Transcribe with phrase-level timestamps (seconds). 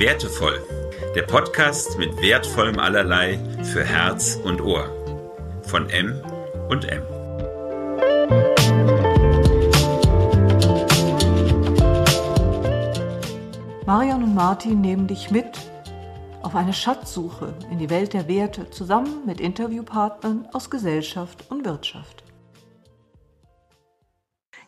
[0.00, 0.58] Wertevoll,
[1.14, 4.88] der Podcast mit wertvollem Allerlei für Herz und Ohr.
[5.64, 6.18] Von M
[6.70, 7.02] und M.
[13.84, 15.50] Marion und Martin nehmen dich mit
[16.40, 22.24] auf eine Schatzsuche in die Welt der Werte zusammen mit Interviewpartnern aus Gesellschaft und Wirtschaft.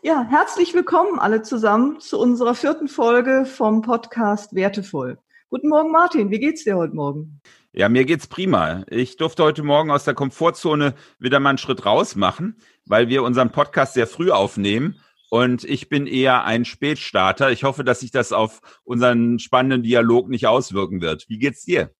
[0.04, 5.21] Ja, herzlich willkommen alle zusammen zu unserer vierten Folge vom Podcast Wertevoll.
[5.52, 6.30] Guten Morgen, Martin.
[6.30, 7.42] Wie geht's dir heute Morgen?
[7.74, 8.84] Ja, mir geht's prima.
[8.88, 12.56] Ich durfte heute Morgen aus der Komfortzone wieder mal einen Schritt raus machen,
[12.86, 14.98] weil wir unseren Podcast sehr früh aufnehmen.
[15.28, 17.50] Und ich bin eher ein Spätstarter.
[17.50, 21.26] Ich hoffe, dass sich das auf unseren spannenden Dialog nicht auswirken wird.
[21.28, 21.90] Wie geht's dir?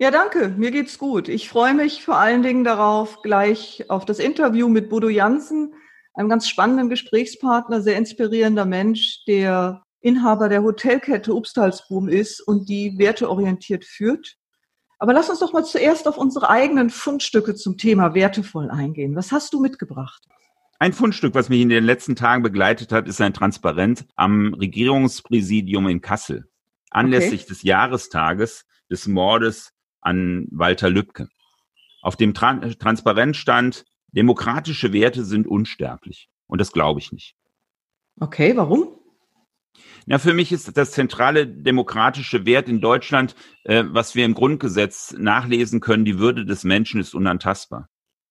[0.00, 0.48] Ja, danke.
[0.48, 1.28] Mir geht's gut.
[1.28, 5.74] Ich freue mich vor allen Dingen darauf, gleich auf das Interview mit Bodo Jansen
[6.14, 12.98] einem ganz spannenden Gesprächspartner, sehr inspirierender Mensch, der Inhaber der Hotelkette Obstalsboom ist und die
[12.98, 14.36] werteorientiert führt.
[14.98, 19.16] Aber lass uns doch mal zuerst auf unsere eigenen Fundstücke zum Thema wertevoll eingehen.
[19.16, 20.22] Was hast du mitgebracht?
[20.78, 25.88] Ein Fundstück, was mich in den letzten Tagen begleitet hat, ist ein Transparent am Regierungspräsidium
[25.88, 26.50] in Kassel
[26.90, 27.48] anlässlich okay.
[27.48, 31.28] des Jahrestages des Mordes an Walter Lübcke.
[32.02, 36.28] Auf dem Tran Transparent stand, Demokratische Werte sind unsterblich.
[36.46, 37.36] Und das glaube ich nicht.
[38.18, 38.99] Okay, warum?
[40.06, 45.14] Na, für mich ist das zentrale demokratische Wert in Deutschland, äh, was wir im Grundgesetz
[45.16, 47.88] nachlesen können, die Würde des Menschen ist unantastbar.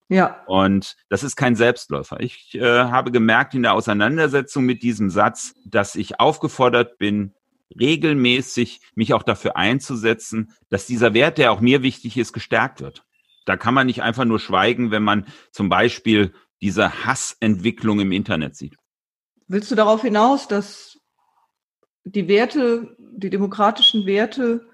[0.10, 0.44] Ja.
[0.48, 2.20] Und das ist kein Selbstläufer.
[2.20, 7.36] Ich äh, habe gemerkt in der Auseinandersetzung mit diesem Satz, dass ich aufgefordert bin,
[7.80, 13.04] regelmäßig mich auch dafür einzusetzen, dass dieser Wert, der auch mir wichtig ist, gestärkt wird.
[13.46, 18.56] Da kann man nicht einfach nur schweigen, wenn man zum Beispiel diese Hassentwicklung im Internet
[18.56, 18.76] sieht.
[19.48, 20.99] Willst du darauf hinaus, dass
[22.04, 24.68] die Werte, die demokratischen Werte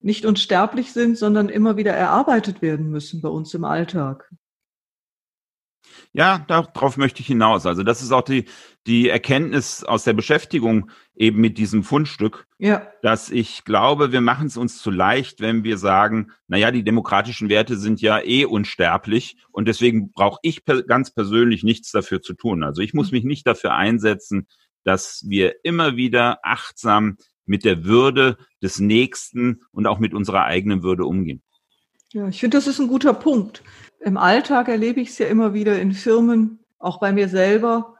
[0.00, 4.30] nicht unsterblich sind, sondern immer wieder erarbeitet werden müssen bei uns im Alltag?
[6.12, 7.66] Ja, darauf möchte ich hinaus.
[7.66, 8.46] Also das ist auch die,
[8.86, 12.86] die Erkenntnis aus der Beschäftigung eben mit diesem Fundstück, ja.
[13.02, 17.48] dass ich glaube, wir machen es uns zu leicht, wenn wir sagen, naja, die demokratischen
[17.48, 22.34] Werte sind ja eh unsterblich und deswegen brauche ich per ganz persönlich nichts dafür zu
[22.34, 22.62] tun.
[22.62, 24.46] Also ich muss mich nicht dafür einsetzen,
[24.84, 30.82] dass wir immer wieder achtsam mit der Würde des Nächsten und auch mit unserer eigenen
[30.82, 31.42] Würde umgehen.
[32.12, 33.62] Ja, ich finde, das ist ein guter Punkt.
[34.00, 37.96] Im Alltag erlebe ich es ja immer wieder in Firmen, auch bei mir selber,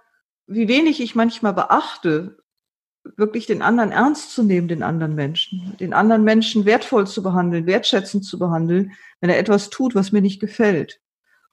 [0.47, 2.39] wie wenig ich manchmal beachte,
[3.17, 7.67] wirklich den anderen ernst zu nehmen, den anderen Menschen, den anderen Menschen wertvoll zu behandeln,
[7.67, 11.01] wertschätzend zu behandeln, wenn er etwas tut, was mir nicht gefällt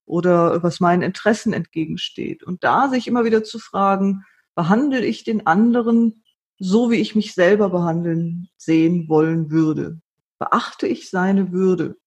[0.05, 2.43] oder was meinen Interessen entgegensteht.
[2.43, 4.23] Und da sich immer wieder zu fragen,
[4.55, 6.23] behandle ich den anderen
[6.57, 9.99] so, wie ich mich selber behandeln, sehen wollen würde?
[10.39, 11.97] Beachte ich seine Würde?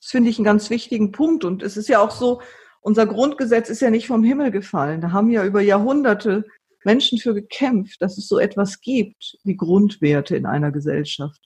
[0.00, 1.44] Das finde ich einen ganz wichtigen Punkt.
[1.44, 2.40] Und es ist ja auch so,
[2.80, 5.00] unser Grundgesetz ist ja nicht vom Himmel gefallen.
[5.00, 6.44] Da haben ja über Jahrhunderte
[6.84, 11.40] Menschen für gekämpft, dass es so etwas gibt wie Grundwerte in einer Gesellschaft.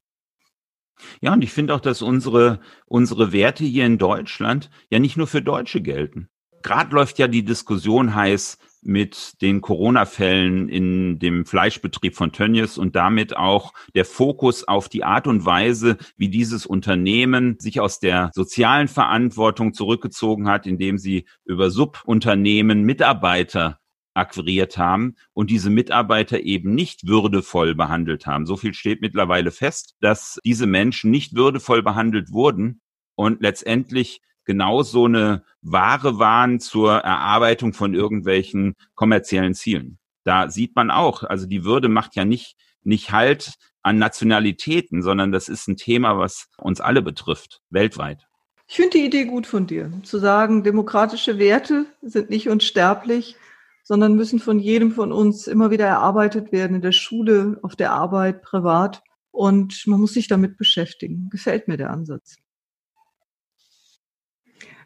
[1.21, 5.27] Ja, und ich finde auch, dass unsere, unsere Werte hier in Deutschland ja nicht nur
[5.27, 6.29] für Deutsche gelten.
[6.61, 12.95] Gerade läuft ja die Diskussion heiß, mit den Corona-Fällen in dem Fleischbetrieb von Tönnies und
[12.95, 18.31] damit auch der Fokus auf die Art und Weise, wie dieses Unternehmen sich aus der
[18.33, 23.79] sozialen Verantwortung zurückgezogen hat, indem sie über Subunternehmen Mitarbeiter
[24.13, 28.45] akquiriert haben und diese Mitarbeiter eben nicht würdevoll behandelt haben.
[28.45, 32.81] So viel steht mittlerweile fest, dass diese Menschen nicht würdevoll behandelt wurden
[33.15, 39.97] und letztendlich genau so eine Ware waren zur Erarbeitung von irgendwelchen kommerziellen Zielen.
[40.23, 45.31] Da sieht man auch, also die Würde macht ja nicht, nicht Halt an Nationalitäten, sondern
[45.31, 48.25] das ist ein Thema, was uns alle betrifft, weltweit.
[48.67, 53.35] Ich finde die Idee gut von dir, zu sagen, demokratische Werte sind nicht unsterblich,
[53.83, 57.91] sondern müssen von jedem von uns immer wieder erarbeitet werden, in der Schule, auf der
[57.91, 59.03] Arbeit, privat.
[59.31, 61.29] Und man muss sich damit beschäftigen.
[61.29, 62.37] Gefällt mir der Ansatz.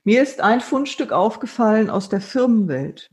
[0.07, 3.11] Mir ist ein Fundstück aufgefallen aus der Firmenwelt,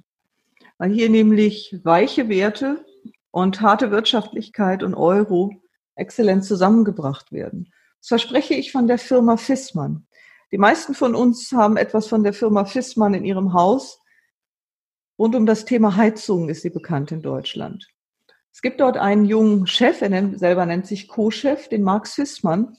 [0.79, 2.87] weil hier nämlich weiche Werte
[3.32, 5.61] und harte Wirtschaftlichkeit und Euro
[5.96, 7.73] exzellent zusammengebracht werden.
[7.99, 10.06] Das verspreche ich von der Firma Fissmann.
[10.52, 14.00] Die meisten von uns haben etwas von der Firma Fissmann in ihrem Haus.
[15.19, 17.88] Rund um das Thema Heizung ist sie bekannt in Deutschland.
[18.52, 22.76] Es gibt dort einen jungen Chef, er nennt, selber nennt sich Co-Chef, den Max Fissmann.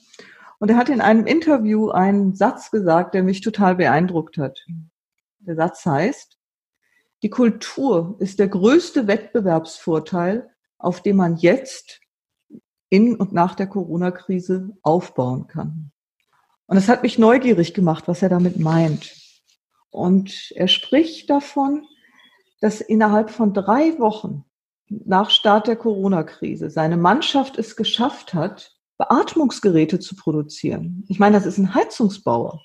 [0.58, 4.64] Und er hat in einem Interview einen Satz gesagt, der mich total beeindruckt hat.
[5.38, 6.38] Der Satz heißt,
[7.22, 12.00] die Kultur ist der größte Wettbewerbsvorteil, auf den man jetzt
[12.88, 15.92] in und nach der Corona-Krise aufbauen kann.
[16.66, 19.14] Und es hat mich neugierig gemacht, was er damit meint.
[19.90, 21.86] Und er spricht davon,
[22.60, 24.44] dass innerhalb von drei Wochen
[24.88, 31.04] nach Start der Corona-Krise seine Mannschaft es geschafft hat, Beatmungsgeräte zu produzieren.
[31.08, 32.62] Ich meine, das ist ein Heizungsbauer.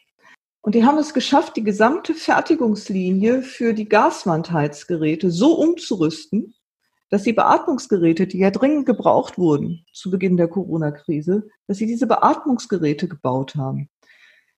[0.61, 6.53] Und die haben es geschafft, die gesamte Fertigungslinie für die Gaswandheizgeräte so umzurüsten,
[7.09, 12.07] dass die Beatmungsgeräte, die ja dringend gebraucht wurden zu Beginn der Corona-Krise, dass sie diese
[12.07, 13.89] Beatmungsgeräte gebaut haben.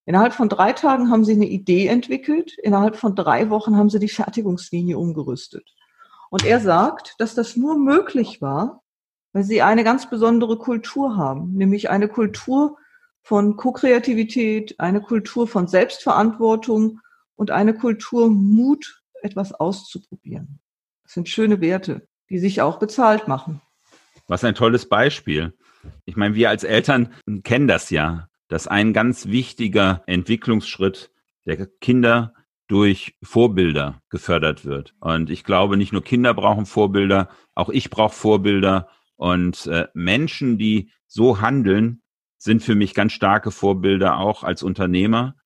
[0.06, 2.56] Innerhalb von drei Tagen haben sie eine Idee entwickelt.
[2.62, 5.74] Innerhalb von drei Wochen haben sie die Fertigungslinie umgerüstet.
[6.30, 8.83] Und er sagt, dass das nur möglich war,
[9.34, 12.78] weil sie eine ganz besondere Kultur haben, nämlich eine Kultur
[13.22, 17.00] von Co-Kreativität, eine Kultur von Selbstverantwortung
[17.36, 20.60] und eine Kultur Mut, etwas auszuprobieren.
[21.04, 23.62] Das sind schöne Werte, die sich auch bezahlt machen.
[24.28, 25.54] Was ein tolles Beispiel.
[26.06, 27.14] Ich meine, wir als Eltern
[27.44, 31.12] kennen das ja dass ein ganz wichtiger Entwicklungsschritt
[31.46, 32.36] der Kinder
[32.68, 34.94] durch Vorbilder gefördert wird.
[35.00, 38.90] Und ich glaube, nicht nur Kinder brauchen Vorbilder, auch ich brauche Vorbilder.
[39.24, 42.02] Und äh, Menschen, die so handeln,
[42.38, 45.38] sind für mich ganz starke Vorbilder auch als Unternehmer.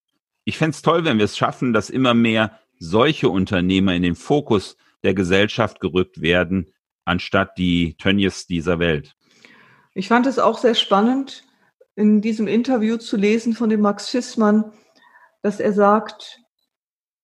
[0.45, 4.15] Ich fände es toll, wenn wir es schaffen, dass immer mehr solche Unternehmer in den
[4.15, 6.71] Fokus der Gesellschaft gerückt werden,
[7.05, 9.15] anstatt die Tönnies dieser Welt.
[9.93, 11.43] Ich fand es auch sehr spannend,
[11.93, 14.71] in diesem Interview zu lesen von dem Max Fissmann,
[15.43, 16.39] dass er sagt,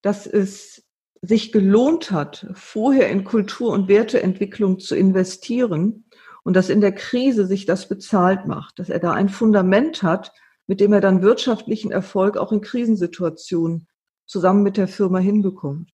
[0.04, 0.86] dass es
[1.24, 6.06] sich gelohnt hat, vorher in Kultur- und Werteentwicklung zu investieren
[6.44, 10.32] und dass in der Krise sich das bezahlt macht, dass er da ein Fundament hat,
[10.68, 13.88] mit dem er dann wirtschaftlichen Erfolg auch in Krisensituationen
[14.26, 15.92] zusammen mit der Firma hinbekommt.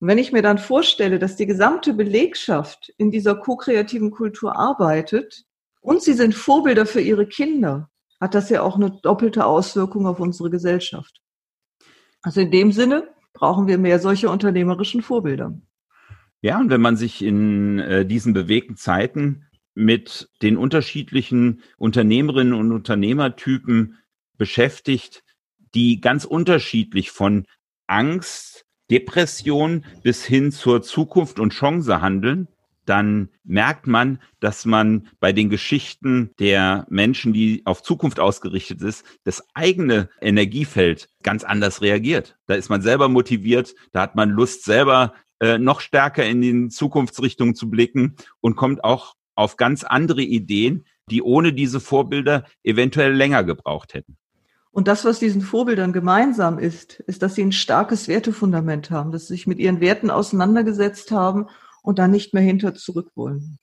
[0.00, 5.44] Und wenn ich mir dann vorstelle, dass die gesamte Belegschaft in dieser ko-kreativen Kultur arbeitet
[5.80, 10.20] und sie sind Vorbilder für ihre Kinder, hat das ja auch eine doppelte Auswirkung auf
[10.20, 11.20] unsere Gesellschaft.
[12.22, 15.58] Also in dem Sinne brauchen wir mehr solche unternehmerischen Vorbilder.
[16.40, 22.72] Ja, und wenn man sich in äh, diesen bewegten Zeiten mit den unterschiedlichen Unternehmerinnen und
[22.72, 23.98] Unternehmertypen
[24.36, 25.24] beschäftigt,
[25.74, 27.46] die ganz unterschiedlich von
[27.86, 32.48] Angst, Depression bis hin zur Zukunft und Chance handeln,
[32.86, 39.04] dann merkt man, dass man bei den Geschichten der Menschen, die auf Zukunft ausgerichtet ist,
[39.24, 42.36] das eigene Energiefeld ganz anders reagiert.
[42.46, 46.70] Da ist man selber motiviert, da hat man Lust, selber äh, noch stärker in den
[46.70, 53.12] Zukunftsrichtungen zu blicken und kommt auch auf ganz andere Ideen, die ohne diese Vorbilder eventuell
[53.12, 54.16] länger gebraucht hätten.
[54.70, 59.28] Und das, was diesen Vorbildern gemeinsam ist, ist, dass sie ein starkes Wertefundament haben, dass
[59.28, 61.46] sie sich mit ihren Werten auseinandergesetzt haben
[61.82, 63.58] und dann nicht mehr hinter zurück wollen.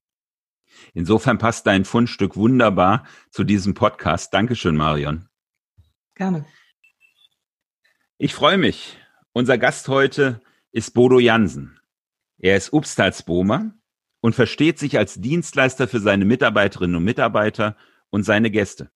[0.94, 4.32] Insofern passt dein Fundstück wunderbar zu diesem Podcast.
[4.32, 5.28] Dankeschön, Marion.
[6.14, 6.46] Gerne.
[8.16, 8.98] Ich freue mich.
[9.32, 10.40] Unser Gast heute
[10.70, 11.78] ist Bodo Jansen.
[12.38, 13.74] Er ist Upstalsbomer
[14.22, 17.76] und versteht sich als Dienstleister für seine Mitarbeiterinnen und Mitarbeiter
[18.08, 18.90] und seine Gäste.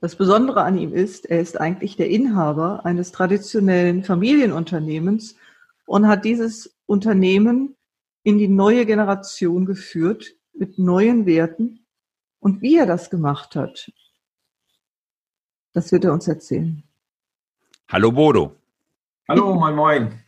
[0.00, 5.36] Das Besondere an ihm ist, er ist eigentlich der Inhaber eines traditionellen Familienunternehmens
[5.86, 7.76] und hat dieses Unternehmen
[8.24, 11.86] in die neue Generation geführt mit neuen Werten.
[12.40, 13.90] Und wie er das gemacht hat,
[15.72, 16.82] das wird er uns erzählen.
[17.88, 18.56] Hallo Bodo.
[19.28, 20.27] Hallo, moin moin.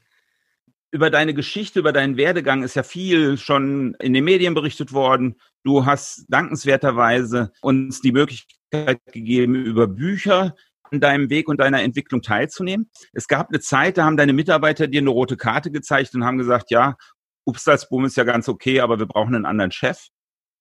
[0.93, 5.37] Über deine Geschichte, über deinen Werdegang ist ja viel schon in den Medien berichtet worden.
[5.63, 12.23] Du hast dankenswerterweise uns die Möglichkeit gegeben, über Bücher an deinem Weg und deiner Entwicklung
[12.23, 12.91] teilzunehmen.
[13.13, 16.39] Es gab eine Zeit, da haben deine Mitarbeiter dir eine rote Karte gezeigt und haben
[16.39, 16.97] gesagt, ja,
[17.45, 20.09] Upsalzboom ist ja ganz okay, aber wir brauchen einen anderen Chef.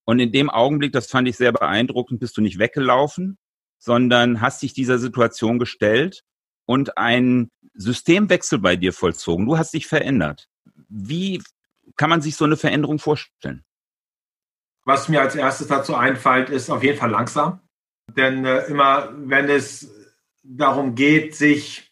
[0.05, 3.37] Und in dem Augenblick, das fand ich sehr beeindruckend, bist du nicht weggelaufen,
[3.79, 6.23] sondern hast dich dieser Situation gestellt
[6.69, 9.47] und einen Systemwechsel bei dir vollzogen.
[9.47, 10.47] Du hast dich verändert.
[10.87, 11.41] Wie
[11.95, 13.63] kann man sich so eine Veränderung vorstellen?
[14.85, 17.61] Was mir als erstes dazu einfällt, ist auf jeden Fall langsam.
[18.15, 19.91] Denn äh, immer, wenn es
[20.43, 21.91] darum geht, sich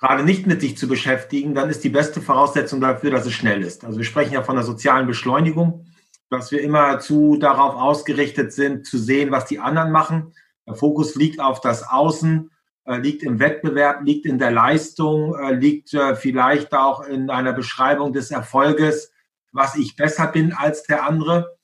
[0.00, 3.60] gerade nicht mit sich zu beschäftigen, dann ist die beste Voraussetzung dafür, dass es schnell
[3.60, 3.84] ist.
[3.84, 5.84] Also wir sprechen ja von der sozialen Beschleunigung,
[6.30, 10.32] dass wir immer zu darauf ausgerichtet sind, zu sehen, was die anderen machen.
[10.66, 12.50] Der Fokus liegt auf das Außen,
[12.96, 18.12] liegt im Wettbewerb, liegt in der Leistung, äh, liegt äh, vielleicht auch in einer Beschreibung
[18.12, 19.12] des Erfolges,
[19.52, 21.56] was ich besser bin als der andere.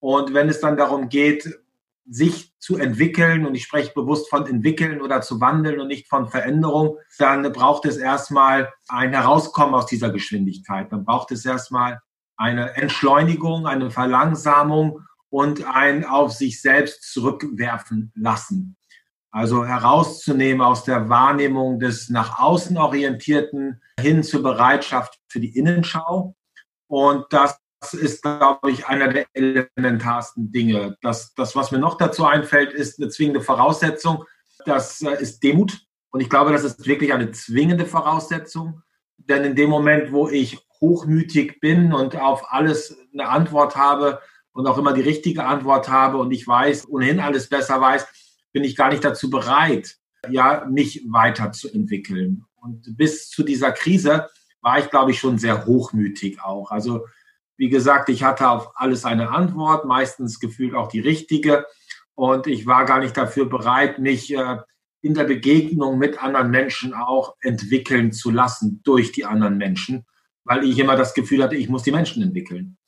[0.00, 1.60] Und wenn es dann darum geht,
[2.06, 6.28] sich zu entwickeln, und ich spreche bewusst von entwickeln oder zu wandeln und nicht von
[6.28, 10.92] Veränderung, dann braucht es erstmal ein Herauskommen aus dieser Geschwindigkeit.
[10.92, 12.00] Dann braucht es erstmal
[12.36, 15.00] eine Entschleunigung, eine Verlangsamung,
[15.34, 18.76] und ein auf sich selbst zurückwerfen lassen.
[19.34, 26.36] Also herauszunehmen aus der Wahrnehmung des nach außen orientierten hin zur Bereitschaft für die Innenschau.
[26.86, 27.58] Und das
[27.94, 30.96] ist, glaube ich, einer der elementarsten Dinge.
[31.02, 34.22] Das, das, was mir noch dazu einfällt, ist eine zwingende Voraussetzung.
[34.66, 35.80] Das äh, ist Demut.
[36.10, 38.82] Und ich glaube, das ist wirklich eine zwingende Voraussetzung.
[39.16, 44.20] Denn in dem Moment, wo ich hochmütig bin und auf alles eine Antwort habe
[44.52, 48.06] und auch immer die richtige Antwort habe und ich weiß, ohnehin alles besser weiß,
[48.54, 49.96] bin ich gar nicht dazu bereit,
[50.30, 52.44] ja, mich weiterzuentwickeln.
[52.54, 54.28] Und bis zu dieser Krise
[54.62, 56.70] war ich, glaube ich, schon sehr hochmütig auch.
[56.70, 57.04] Also,
[57.56, 61.66] wie gesagt, ich hatte auf alles eine Antwort, meistens gefühlt auch die richtige.
[62.14, 64.58] Und ich war gar nicht dafür bereit, mich äh,
[65.02, 70.06] in der Begegnung mit anderen Menschen auch entwickeln zu lassen durch die anderen Menschen,
[70.44, 72.78] weil ich immer das Gefühl hatte, ich muss die Menschen entwickeln.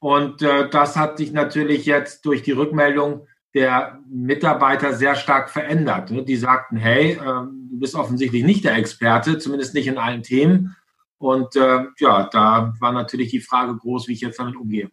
[0.00, 6.10] Und äh, das hat sich natürlich jetzt durch die Rückmeldung der Mitarbeiter sehr stark verändert.
[6.10, 6.24] Ne?
[6.24, 10.76] Die sagten, hey, ähm, du bist offensichtlich nicht der Experte, zumindest nicht in allen Themen.
[11.18, 14.90] Und äh, ja, da war natürlich die Frage groß, wie ich jetzt damit umgehe.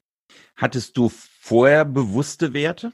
[0.55, 2.93] Hattest du vorher bewusste Werte?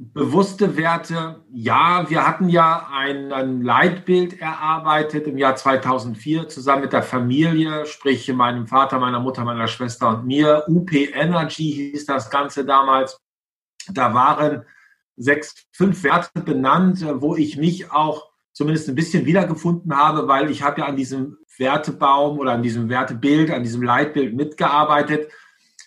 [0.00, 6.92] Bewusste Werte, ja, wir hatten ja ein, ein, Leitbild erarbeitet im Jahr 2004 zusammen mit
[6.92, 10.62] der Familie, sprich meinem Vater, meiner Mutter, meiner Schwester und mir.
[10.68, 13.20] UP Energy hieß das Ganze damals.
[13.92, 14.64] Da waren
[15.16, 20.62] sechs, fünf Werte benannt, wo ich mich auch zumindest ein bisschen wiedergefunden habe, weil ich
[20.62, 25.30] habe ja an diesem Wertebaum oder an diesem Wertebild, an diesem Leitbild mitgearbeitet.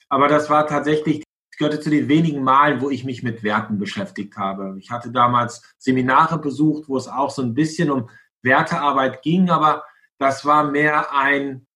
[0.10, 1.24] Aber das war tatsächlich,
[1.58, 4.76] gehörte zu den wenigen Malen, wo ich mich mit Werten beschäftigt habe.
[4.80, 8.10] Ich hatte damals Seminare besucht, wo es auch so ein bisschen um
[8.42, 9.84] Wertearbeit ging, aber
[10.18, 11.68] das war mehr ein,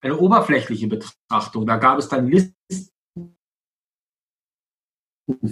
[0.00, 1.66] eine oberflächliche Betrachtung.
[1.66, 2.53] Da gab es dann Listen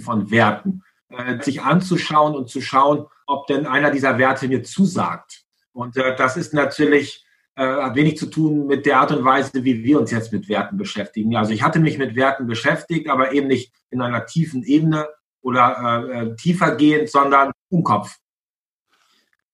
[0.01, 5.43] von Werten, äh, sich anzuschauen und zu schauen, ob denn einer dieser Werte mir zusagt.
[5.71, 7.25] Und äh, das ist natürlich,
[7.55, 10.47] äh, hat wenig zu tun mit der Art und Weise, wie wir uns jetzt mit
[10.49, 11.35] Werten beschäftigen.
[11.35, 15.07] Also ich hatte mich mit Werten beschäftigt, aber eben nicht in einer tiefen Ebene
[15.41, 18.17] oder äh, äh tiefer gehend, sondern im Kopf.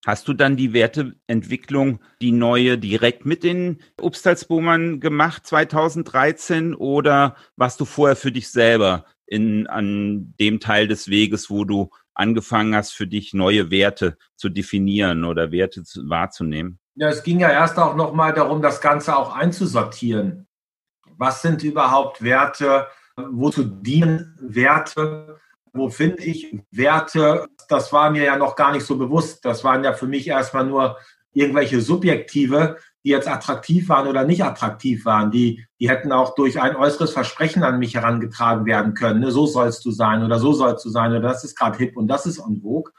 [0.05, 7.81] Hast du dann die Werteentwicklung, die neue, direkt mit den Upstalsboomern gemacht 2013 oder warst
[7.81, 12.93] du vorher für dich selber in, an dem Teil des Weges, wo du angefangen hast,
[12.93, 16.79] für dich neue Werte zu definieren oder Werte zu, wahrzunehmen?
[16.95, 20.47] Ja, es ging ja erst auch nochmal darum, das Ganze auch einzusortieren.
[21.17, 22.87] Was sind überhaupt Werte?
[23.15, 25.39] Wozu dienen Werte?
[25.71, 27.47] Wo finde ich Werte?
[27.67, 29.45] Das war mir ja noch gar nicht so bewusst.
[29.45, 30.97] Das waren ja für mich erstmal nur
[31.33, 35.31] irgendwelche subjektive die jetzt attraktiv waren oder nicht attraktiv waren.
[35.31, 39.21] Die, die hätten auch durch ein äußeres Versprechen an mich herangetragen werden können.
[39.21, 39.31] Ne?
[39.31, 42.07] So sollst du sein oder so sollst du sein oder das ist gerade hip und
[42.07, 42.91] das ist en vogue.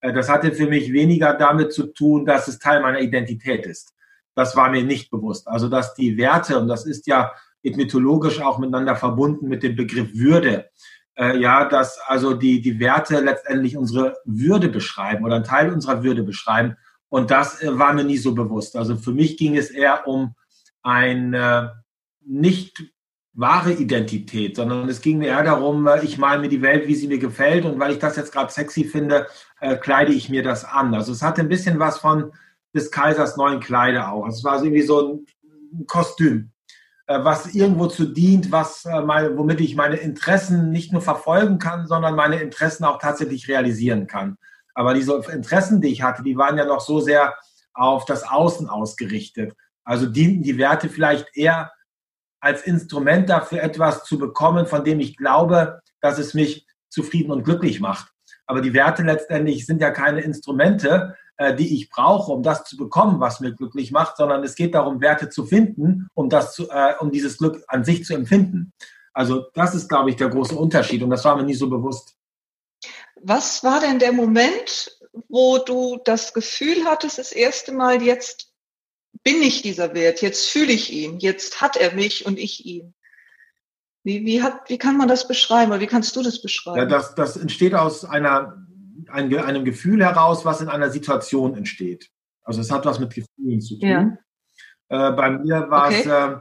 [0.00, 3.94] Äh, das hatte für mich weniger damit zu tun, dass es Teil meiner Identität ist.
[4.34, 5.46] Das war mir nicht bewusst.
[5.46, 7.32] Also, dass die Werte, und das ist ja
[7.62, 10.68] mythologisch auch miteinander verbunden mit dem Begriff Würde,
[11.16, 16.02] äh, ja, dass also die, die Werte letztendlich unsere Würde beschreiben oder einen Teil unserer
[16.02, 16.76] Würde beschreiben
[17.14, 18.74] und das äh, war mir nie so bewusst.
[18.74, 20.34] Also für mich ging es eher um
[20.82, 21.84] eine
[22.26, 22.90] nicht
[23.34, 26.96] wahre Identität, sondern es ging mir eher darum, äh, ich male mir die Welt, wie
[26.96, 29.28] sie mir gefällt und weil ich das jetzt gerade sexy finde,
[29.60, 30.92] äh, kleide ich mir das an.
[30.92, 32.32] Also es hatte ein bisschen was von
[32.74, 34.26] des Kaisers neuen Kleider auch.
[34.26, 35.24] Es war irgendwie so
[35.72, 36.50] ein Kostüm,
[37.06, 41.60] äh, was irgendwo zu dient, was äh, meine, womit ich meine Interessen nicht nur verfolgen
[41.60, 44.36] kann, sondern meine Interessen auch tatsächlich realisieren kann.
[44.74, 47.34] Aber diese Interessen, die ich hatte, die waren ja noch so sehr
[47.72, 49.54] auf das Außen ausgerichtet.
[49.84, 51.72] Also dienten die Werte vielleicht eher
[52.40, 57.44] als Instrument dafür, etwas zu bekommen, von dem ich glaube, dass es mich zufrieden und
[57.44, 58.12] glücklich macht.
[58.46, 62.76] Aber die Werte letztendlich sind ja keine Instrumente, äh, die ich brauche, um das zu
[62.76, 66.68] bekommen, was mir glücklich macht, sondern es geht darum, Werte zu finden, um das zu,
[66.68, 68.72] äh, um dieses Glück an sich zu empfinden.
[69.12, 72.16] Also das ist, glaube ich, der große Unterschied und das war mir nie so bewusst
[73.26, 78.52] was war denn der Moment, wo du das Gefühl hattest, das erste Mal, jetzt
[79.22, 82.94] bin ich dieser Wert, jetzt fühle ich ihn, jetzt hat er mich und ich ihn?
[84.02, 86.78] Wie, wie, hat, wie kann man das beschreiben oder wie kannst du das beschreiben?
[86.78, 88.66] Ja, das, das entsteht aus einer,
[89.08, 92.10] einem, Gefühl heraus, was in einer Situation entsteht.
[92.42, 93.88] Also es hat was mit Gefühlen zu tun.
[93.88, 94.18] Ja.
[94.88, 96.00] Äh, bei mir war okay.
[96.00, 96.36] es äh,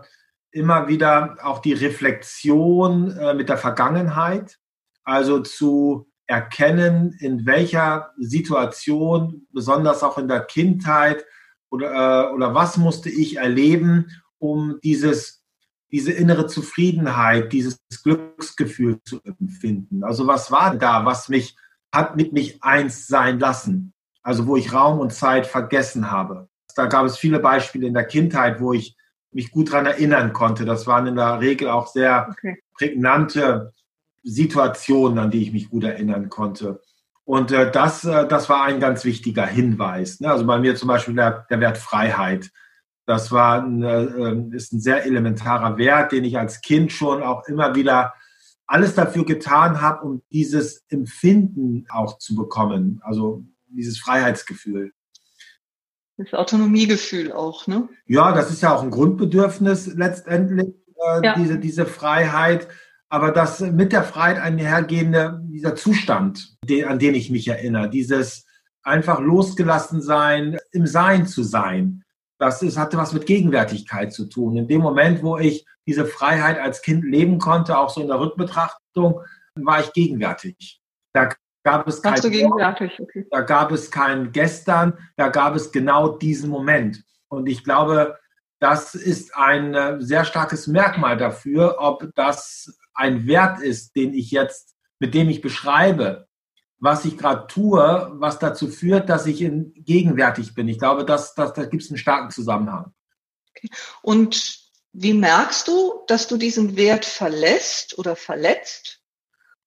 [0.52, 4.60] immer wieder auch die Reflexion äh, mit der Vergangenheit,
[5.06, 11.26] also zu erkennen, in welcher Situation, besonders auch in der Kindheit,
[11.70, 15.44] oder, äh, oder was musste ich erleben, um dieses
[15.94, 20.04] diese innere Zufriedenheit, dieses Glücksgefühl zu empfinden.
[20.04, 21.56] Also was war da, was mich
[21.94, 23.94] hat mit mich eins sein lassen?
[24.24, 26.50] Also wo ich Raum und Zeit vergessen habe.
[26.76, 28.98] Da gab es viele Beispiele in der Kindheit, wo ich
[29.32, 30.66] mich gut daran erinnern konnte.
[30.66, 32.58] Das waren in der Regel auch sehr okay.
[32.74, 33.72] prägnante
[34.24, 36.82] Situationen, an die ich mich gut erinnern konnte.
[37.26, 40.20] Und äh, das, äh, das war ein ganz wichtiger Hinweis.
[40.20, 40.30] Ne?
[40.30, 42.52] Also bei mir zum Beispiel der, der Wert Freiheit.
[43.06, 47.48] Das war ein, äh, ist ein sehr elementarer Wert, den ich als Kind schon auch
[47.48, 48.14] immer wieder
[48.66, 53.02] alles dafür getan habe, um dieses Empfinden auch zu bekommen.
[53.04, 54.94] Also dieses Freiheitsgefühl.
[56.18, 57.90] Das Autonomiegefühl auch, ne?
[58.06, 61.36] Ja, das ist ja auch ein Grundbedürfnis letztendlich, äh, ja.
[61.36, 62.68] diese, diese Freiheit.
[63.14, 68.48] Aber das mit der Freiheit einhergehende, dieser Zustand, den, an den ich mich erinnere, dieses
[68.82, 72.04] einfach losgelassen sein, im Sein zu sein,
[72.40, 74.58] das ist, hatte was mit Gegenwärtigkeit zu tun.
[74.58, 78.20] In dem Moment, wo ich diese Freiheit als Kind leben konnte, auch so in der
[78.20, 79.22] Rückbetrachtung,
[79.54, 80.82] war ich gegenwärtig.
[81.14, 81.30] Da
[81.64, 83.28] gab es kein, okay.
[83.30, 87.04] da gab es kein Gestern, da gab es genau diesen Moment.
[87.28, 88.18] Und ich glaube,
[88.64, 94.32] das ist ein äh, sehr starkes Merkmal dafür, ob das ein Wert ist, den ich
[94.32, 96.30] jetzt, mit dem ich beschreibe,
[96.80, 100.70] was ich gerade tue, was dazu führt, dass ich in, gegenwärtig bin.
[100.70, 102.94] Ich glaube, dass, dass, da gibt es einen starken Zusammenhang.
[103.50, 103.70] Okay.
[104.02, 104.60] Und
[104.94, 109.02] wie merkst du, dass du diesen Wert verlässt oder verletzt?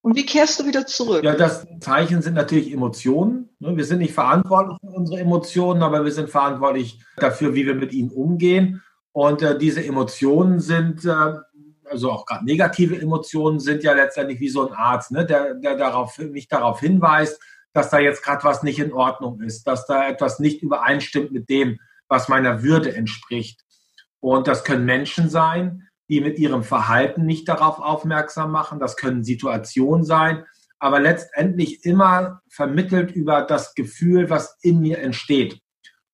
[0.00, 1.22] Und wie kehrst du wieder zurück?
[1.22, 3.50] Ja, das Zeichen sind natürlich Emotionen.
[3.58, 3.76] Ne?
[3.76, 7.92] Wir sind nicht verantwortlich für unsere Emotionen, aber wir sind verantwortlich dafür, wie wir mit
[7.92, 8.82] ihnen umgehen.
[9.16, 11.36] Und äh, diese Emotionen sind äh,
[11.88, 15.74] also auch gerade negative Emotionen sind ja letztendlich wie so ein Arzt, ne, der, der
[15.74, 17.40] darauf, mich darauf hinweist,
[17.72, 21.48] dass da jetzt gerade was nicht in Ordnung ist, dass da etwas nicht übereinstimmt mit
[21.48, 23.62] dem, was meiner Würde entspricht.
[24.20, 28.80] Und das können Menschen sein, die mit ihrem Verhalten nicht darauf aufmerksam machen.
[28.80, 30.44] Das können Situationen sein,
[30.78, 35.62] aber letztendlich immer vermittelt über das Gefühl, was in mir entsteht.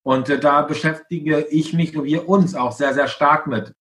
[0.03, 3.73] Und äh, da beschäftige ich mich und wir uns auch sehr, sehr stark mit.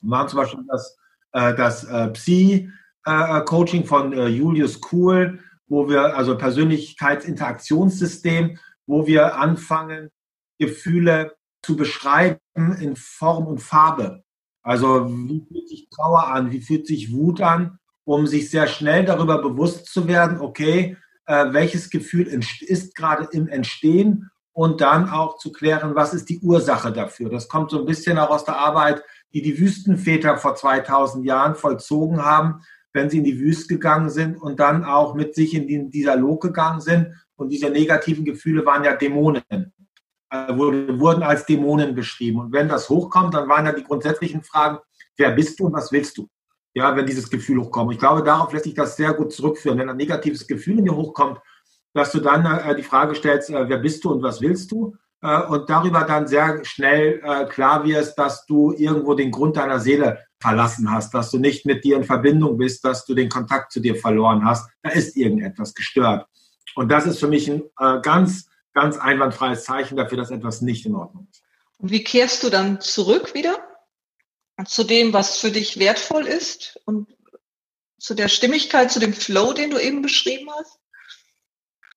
[0.00, 0.96] Wir machen zum Beispiel das
[1.32, 10.10] äh, das äh, Psi-Coaching von äh, Julius Kuhl, wo wir, also Persönlichkeitsinteraktionssystem, wo wir anfangen,
[10.58, 12.38] Gefühle zu beschreiben
[12.78, 14.24] in Form und Farbe.
[14.62, 19.04] Also wie fühlt sich Trauer an, wie fühlt sich Wut an, um sich sehr schnell
[19.04, 22.26] darüber bewusst zu werden, okay, äh, welches Gefühl
[22.60, 27.30] ist gerade im Entstehen und dann auch zu klären, was ist die Ursache dafür.
[27.30, 29.02] Das kommt so ein bisschen auch aus der Arbeit
[29.34, 32.62] die die Wüstenväter vor 2000 Jahren vollzogen haben,
[32.92, 36.42] wenn sie in die Wüste gegangen sind und dann auch mit sich in den Dialog
[36.42, 37.14] gegangen sind.
[37.36, 42.40] Und diese negativen Gefühle waren ja Dämonen, äh, wurden als Dämonen beschrieben.
[42.40, 44.78] Und wenn das hochkommt, dann waren ja die grundsätzlichen Fragen,
[45.16, 46.28] wer bist du und was willst du?
[46.74, 47.92] Ja, wenn dieses Gefühl hochkommt.
[47.92, 49.78] Ich glaube, darauf lässt sich das sehr gut zurückführen.
[49.78, 51.38] Wenn ein negatives Gefühl in dir hochkommt,
[51.94, 54.96] dass du dann äh, die Frage stellst, äh, wer bist du und was willst du?
[55.22, 59.80] Äh, und darüber dann sehr schnell äh, klar wirst, dass du irgendwo den Grund deiner
[59.80, 63.72] Seele verlassen hast, dass du nicht mit dir in Verbindung bist, dass du den Kontakt
[63.72, 64.68] zu dir verloren hast.
[64.82, 66.26] Da ist irgendetwas gestört.
[66.74, 70.84] Und das ist für mich ein äh, ganz, ganz einwandfreies Zeichen dafür, dass etwas nicht
[70.86, 71.42] in Ordnung ist.
[71.78, 73.56] Und wie kehrst du dann zurück wieder
[74.66, 77.08] zu dem, was für dich wertvoll ist und
[77.98, 80.78] zu der Stimmigkeit, zu dem Flow, den du eben beschrieben hast?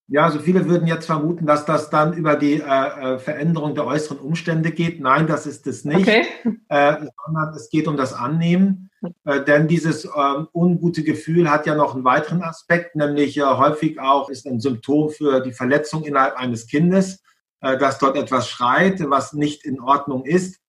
[0.07, 3.87] Ja, also viele würden jetzt vermuten, dass das dann über die äh, äh, Veränderung der
[3.87, 4.99] äußeren Umstände geht.
[4.99, 6.25] Nein, das ist es nicht, okay.
[6.69, 6.93] äh,
[7.25, 8.91] sondern es geht um das Annehmen.
[9.23, 13.99] Äh, denn dieses ähm, ungute Gefühl hat ja noch einen weiteren Aspekt, nämlich äh, häufig
[13.99, 17.23] auch ist ein Symptom für die Verletzung innerhalb eines Kindes,
[17.61, 20.59] äh, dass dort etwas schreit, was nicht in Ordnung ist.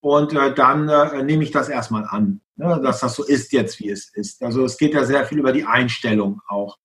[0.00, 4.08] Und dann nehme ich das erstmal an, ne, dass das so ist jetzt, wie es
[4.14, 4.40] ist.
[4.40, 6.78] Also es geht ja sehr viel über die Einstellung auch.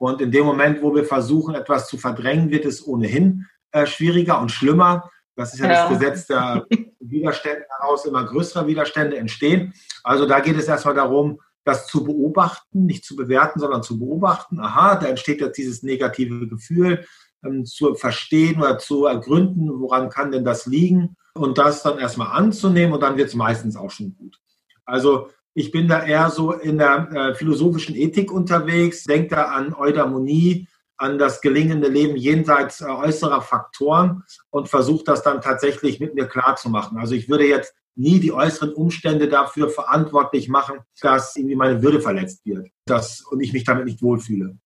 [0.00, 4.40] Und in dem Moment, wo wir versuchen, etwas zu verdrängen, wird es ohnehin äh, schwieriger
[4.40, 5.10] und schlimmer.
[5.36, 5.88] Das ist ja, ja.
[5.88, 6.66] das Gesetz der
[7.00, 9.74] Widerstände daraus, immer größere Widerstände entstehen.
[10.02, 14.58] Also da geht es erstmal darum, das zu beobachten, nicht zu bewerten, sondern zu beobachten.
[14.58, 17.04] Aha, da entsteht jetzt dieses negative Gefühl,
[17.44, 22.34] ähm, zu verstehen oder zu ergründen, woran kann denn das liegen und das dann erstmal
[22.34, 24.38] anzunehmen und dann wird es meistens auch schon gut.
[24.86, 29.74] Also ich bin da eher so in der äh, philosophischen Ethik unterwegs, denke da an
[29.74, 36.14] Eudaimonie, an das gelingende Leben jenseits äh, äußerer Faktoren und versuche das dann tatsächlich mit
[36.14, 36.98] mir klar zu machen.
[36.98, 42.00] Also ich würde jetzt nie die äußeren Umstände dafür verantwortlich machen, dass irgendwie meine Würde
[42.00, 44.58] verletzt wird dass, und ich mich damit nicht wohlfühle.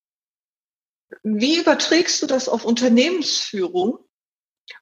[1.22, 3.98] Wie überträgst du das auf Unternehmensführung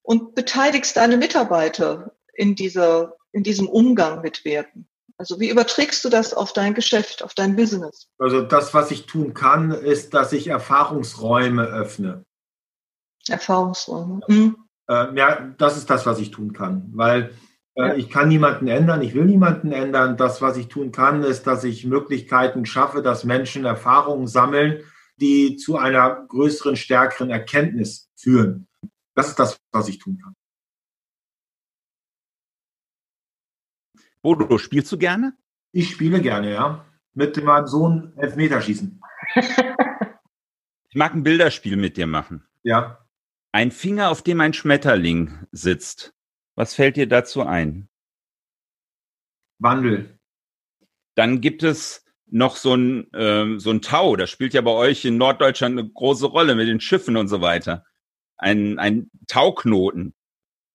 [0.02, 4.88] und beteiligst deine Mitarbeiter in, dieser, in diesem Umgang mit Werten?
[5.18, 8.08] Also wie überträgst du das auf dein Geschäft, auf dein Business?
[8.18, 12.24] Also das, was ich tun kann, ist, dass ich Erfahrungsräume öffne.
[13.28, 14.20] Erfahrungsräume.
[14.26, 14.56] Mhm.
[14.88, 17.32] Äh, ja, das ist das, was ich tun kann, weil
[17.74, 17.94] äh, ja.
[17.94, 20.16] ich kann niemanden ändern, ich will niemanden ändern.
[20.16, 24.82] Das, was ich tun kann, ist, dass ich Möglichkeiten schaffe, dass Menschen Erfahrungen sammeln,
[25.16, 28.66] die zu einer größeren, stärkeren Erkenntnis führen.
[29.14, 30.34] Das ist das, was ich tun kann.
[34.22, 35.36] Bodo, spielst du gerne?
[35.72, 36.86] Ich spiele gerne, ja.
[37.12, 39.00] Mit meinem Sohn Elfmeterschießen.
[39.34, 42.46] ich mag ein Bilderspiel mit dir machen.
[42.62, 43.04] Ja.
[43.50, 46.14] Ein Finger, auf dem ein Schmetterling sitzt.
[46.54, 47.88] Was fällt dir dazu ein?
[49.58, 50.18] Wandel.
[51.14, 54.16] Dann gibt es noch so ein, ähm, so ein Tau.
[54.16, 57.40] Das spielt ja bei euch in Norddeutschland eine große Rolle mit den Schiffen und so
[57.40, 57.84] weiter.
[58.36, 60.14] Ein, ein Tauknoten.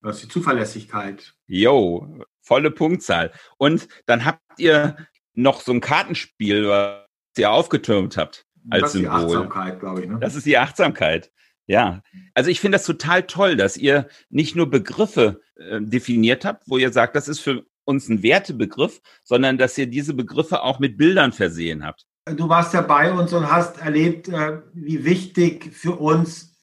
[0.02, 1.34] Das ist die Zuverlässigkeit.
[1.48, 3.32] Jo, volle Punktzahl.
[3.58, 4.96] Und dann habt ihr
[5.34, 7.06] noch so ein Kartenspiel, was
[7.38, 9.20] ihr aufgetürmt habt als das ist Symbol.
[9.20, 10.10] die Achtsamkeit, glaube ich.
[10.10, 10.18] Ne?
[10.20, 11.32] Das ist die Achtsamkeit.
[11.68, 12.02] Ja,
[12.34, 16.78] also ich finde das total toll, dass ihr nicht nur Begriffe äh, definiert habt, wo
[16.78, 20.98] ihr sagt, das ist für uns ein Wertebegriff, sondern dass ihr diese Begriffe auch mit
[20.98, 22.06] Bildern versehen habt.
[22.26, 26.56] Du warst ja bei uns und hast erlebt, äh, wie wichtig für uns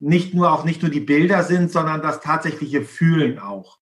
[0.00, 3.77] nicht nur auch nicht nur die Bilder sind, sondern das tatsächliche Fühlen auch.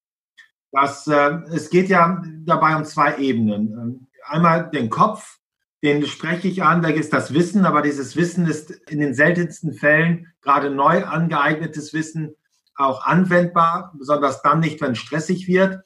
[0.73, 3.73] Das, äh, es geht ja dabei um zwei Ebenen.
[3.73, 5.39] Ähm, einmal den Kopf,
[5.83, 9.73] den spreche ich an, da ist das Wissen, aber dieses Wissen ist in den seltensten
[9.73, 12.35] Fällen gerade neu angeeignetes Wissen
[12.75, 15.81] auch anwendbar, besonders dann nicht, wenn es stressig wird.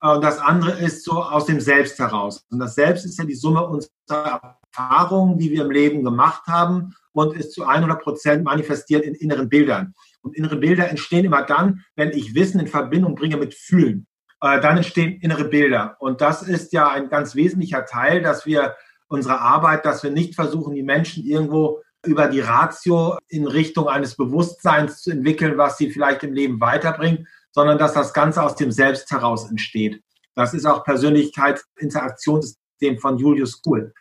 [0.00, 2.44] Und das andere ist so aus dem Selbst heraus.
[2.50, 6.94] Und das Selbst ist ja die Summe unserer Erfahrungen, die wir im Leben gemacht haben
[7.12, 9.94] und ist zu 100 Prozent manifestiert in inneren Bildern.
[10.22, 14.06] Und innere Bilder entstehen immer dann, wenn ich Wissen in Verbindung bringe mit Fühlen.
[14.42, 15.96] Äh, dann entstehen innere Bilder.
[16.00, 18.74] Und das ist ja ein ganz wesentlicher Teil, dass wir
[19.06, 24.16] unsere Arbeit, dass wir nicht versuchen, die Menschen irgendwo über die Ratio in Richtung eines
[24.16, 28.72] Bewusstseins zu entwickeln, was sie vielleicht im Leben weiterbringt, sondern dass das Ganze aus dem
[28.72, 30.02] Selbst heraus entsteht.
[30.34, 33.94] Das ist auch Persönlichkeitsinteraktionssystem von Julius Kuhl.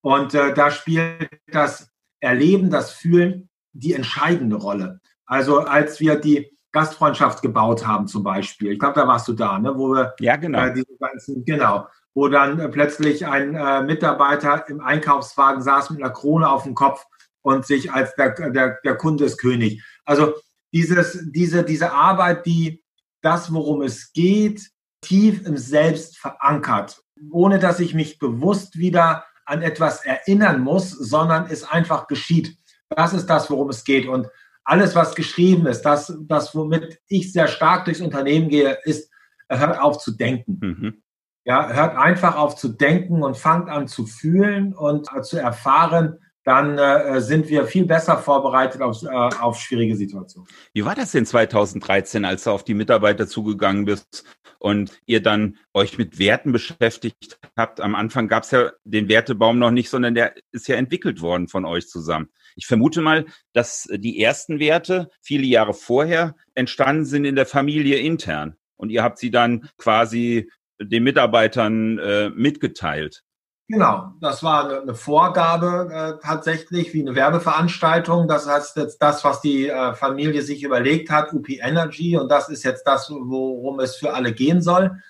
[0.00, 5.00] Und äh, da spielt das Erleben, das Fühlen die entscheidende Rolle.
[5.26, 8.72] Also als wir die Gastfreundschaft gebaut haben zum Beispiel.
[8.72, 9.76] Ich glaube, da warst du da, ne?
[9.76, 14.68] wo wir ja genau, äh, diese ganzen, genau, wo dann äh, plötzlich ein äh, Mitarbeiter
[14.68, 17.04] im Einkaufswagen saß mit einer Krone auf dem Kopf
[17.42, 19.82] und sich als der, der, der Kunde ist König.
[20.04, 20.34] Also
[20.72, 22.82] dieses, diese, diese Arbeit, die
[23.20, 24.70] das, worum es geht,
[25.02, 31.46] tief im Selbst verankert, ohne dass ich mich bewusst wieder an etwas erinnern muss, sondern
[31.46, 32.56] es einfach geschieht.
[32.88, 34.06] Das ist das, worum es geht.
[34.06, 34.28] Und
[34.64, 39.10] alles, was geschrieben ist, das, das womit ich sehr stark durchs Unternehmen gehe, ist,
[39.48, 40.58] hört auf zu denken.
[40.60, 41.02] Mhm.
[41.44, 46.78] Ja, hört einfach auf zu denken und fangt an zu fühlen und zu erfahren, dann
[46.78, 50.48] äh, sind wir viel besser vorbereitet auf, äh, auf schwierige Situationen.
[50.72, 54.24] Wie war das denn 2013, als du auf die Mitarbeiter zugegangen bist
[54.58, 57.80] und ihr dann euch mit Werten beschäftigt habt?
[57.80, 61.48] Am Anfang gab es ja den Wertebaum noch nicht, sondern der ist ja entwickelt worden
[61.48, 62.28] von euch zusammen.
[62.56, 67.98] Ich vermute mal, dass die ersten Werte viele Jahre vorher entstanden sind in der Familie
[67.98, 68.56] intern.
[68.76, 73.22] Und ihr habt sie dann quasi den Mitarbeitern äh, mitgeteilt.
[73.68, 78.28] Genau, das war eine, Vorgabe äh, tatsächlich, wie eine Werbeveranstaltung.
[78.28, 82.48] Das heißt jetzt das, was die äh, Familie sich überlegt hat, UP Energy, und das
[82.50, 85.00] ist jetzt das, worum es für alle gehen soll.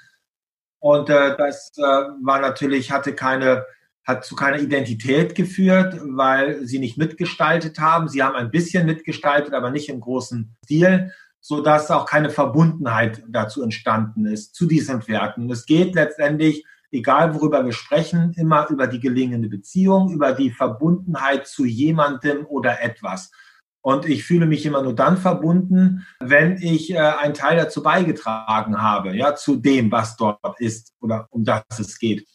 [0.78, 3.66] Und äh, das äh, war natürlich, hatte keine,
[4.04, 8.08] hat zu keiner Identität geführt, weil sie nicht mitgestaltet haben.
[8.08, 13.22] Sie haben ein bisschen mitgestaltet, aber nicht im großen Stil, so dass auch keine Verbundenheit
[13.28, 15.50] dazu entstanden ist zu diesen Werten.
[15.50, 21.46] Es geht letztendlich egal worüber wir sprechen, immer über die gelingende Beziehung, über die Verbundenheit
[21.46, 23.30] zu jemandem oder etwas.
[23.80, 28.80] Und ich fühle mich immer nur dann verbunden, wenn ich äh, einen Teil dazu beigetragen
[28.80, 32.28] habe, ja, zu dem, was dort ist oder um das es geht.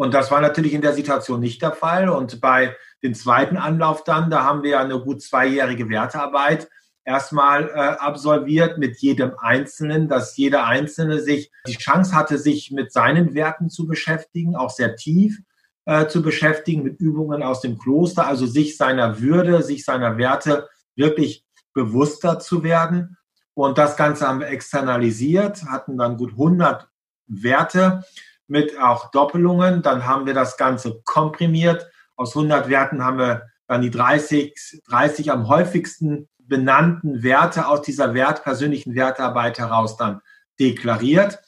[0.00, 2.08] Und das war natürlich in der Situation nicht der Fall.
[2.08, 6.70] Und bei dem zweiten Anlauf dann, da haben wir eine gut zweijährige Wertearbeit
[7.04, 12.94] erstmal äh, absolviert mit jedem Einzelnen, dass jeder Einzelne sich die Chance hatte, sich mit
[12.94, 15.42] seinen Werten zu beschäftigen, auch sehr tief
[15.84, 20.70] äh, zu beschäftigen mit Übungen aus dem Kloster, also sich seiner Würde, sich seiner Werte
[20.96, 23.18] wirklich bewusster zu werden.
[23.52, 26.88] Und das Ganze haben wir externalisiert, hatten dann gut 100
[27.26, 28.02] Werte
[28.50, 29.82] mit auch Doppelungen.
[29.82, 31.88] Dann haben wir das Ganze komprimiert.
[32.16, 38.12] Aus 100 Werten haben wir dann die 30, 30 am häufigsten benannten Werte aus dieser
[38.12, 40.20] Wert, persönlichen Wertarbeit heraus dann
[40.58, 41.38] deklariert.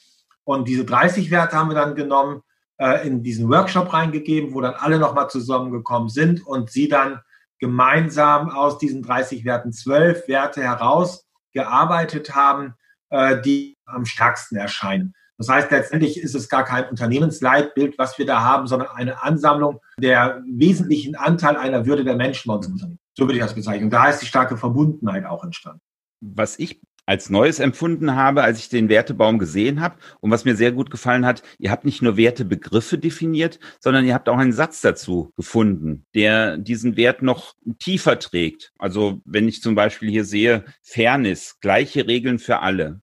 [0.45, 2.41] Und diese 30 Werte haben wir dann genommen,
[2.77, 7.19] äh, in diesen Workshop reingegeben, wo dann alle nochmal zusammengekommen sind und sie dann
[7.59, 12.73] gemeinsam aus diesen 30 Werten zwölf Werte herausgearbeitet haben,
[13.09, 15.13] äh, die am stärksten erscheinen.
[15.37, 19.79] Das heißt, letztendlich ist es gar kein Unternehmensleitbild, was wir da haben, sondern eine Ansammlung
[19.99, 22.99] der wesentlichen Anteil einer Würde der Menschen bei uns im Unternehmen.
[23.17, 23.85] So würde ich das bezeichnen.
[23.85, 25.81] Und da ist die starke Verbundenheit auch entstanden.
[26.21, 30.55] Was ich als Neues empfunden habe, als ich den Wertebaum gesehen habe und was mir
[30.55, 34.53] sehr gut gefallen hat, ihr habt nicht nur Wertebegriffe definiert, sondern ihr habt auch einen
[34.53, 38.71] Satz dazu gefunden, der diesen Wert noch tiefer trägt.
[38.77, 43.01] Also wenn ich zum Beispiel hier sehe, Fairness, gleiche Regeln für alle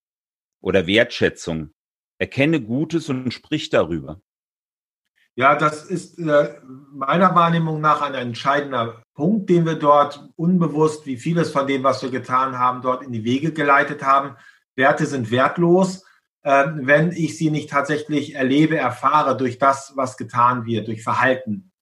[0.62, 1.73] oder Wertschätzung,
[2.20, 4.20] erkenne Gutes und sprich darüber.
[5.37, 6.61] Ja, das ist äh,
[6.92, 12.02] meiner Wahrnehmung nach ein entscheidender Punkt, den wir dort unbewusst, wie vieles von dem, was
[12.02, 14.37] wir getan haben, dort in die Wege geleitet haben.
[14.76, 16.04] Werte sind wertlos,
[16.42, 21.72] äh, wenn ich sie nicht tatsächlich erlebe, erfahre durch das, was getan wird, durch Verhalten.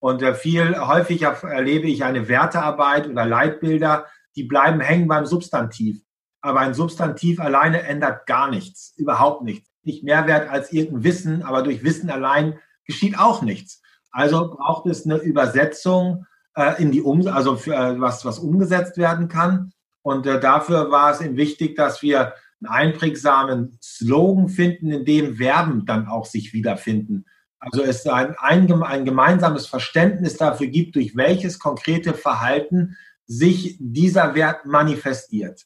[0.00, 6.02] Und äh, viel häufiger erlebe ich eine Wertearbeit oder Leitbilder, die bleiben hängen beim Substantiv.
[6.40, 9.73] Aber ein Substantiv alleine ändert gar nichts, überhaupt nichts.
[9.84, 13.82] Nicht mehr wert als irgendein Wissen, aber durch Wissen allein geschieht auch nichts.
[14.10, 18.96] Also braucht es eine Übersetzung äh, in die um also für äh, was was umgesetzt
[18.96, 19.72] werden kann.
[20.02, 25.36] Und äh, dafür war es eben wichtig, dass wir einen einprägsamen Slogan finden, in dem
[25.36, 27.26] Verben dann auch sich wiederfinden.
[27.58, 34.34] Also es ein, ein, ein gemeinsames Verständnis dafür gibt, durch welches konkrete Verhalten sich dieser
[34.34, 35.64] Wert manifestiert.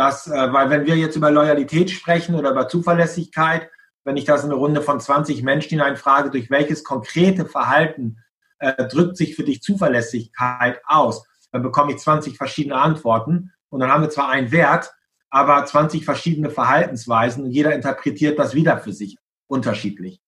[0.00, 3.68] Das, äh, weil wenn wir jetzt über Loyalität sprechen oder über Zuverlässigkeit,
[4.02, 8.16] wenn ich das in eine Runde von 20 Menschen hineinfrage, durch welches konkrete Verhalten
[8.60, 13.92] äh, drückt sich für dich Zuverlässigkeit aus, dann bekomme ich 20 verschiedene Antworten und dann
[13.92, 14.90] haben wir zwar einen Wert,
[15.28, 20.22] aber 20 verschiedene Verhaltensweisen und jeder interpretiert das wieder für sich unterschiedlich.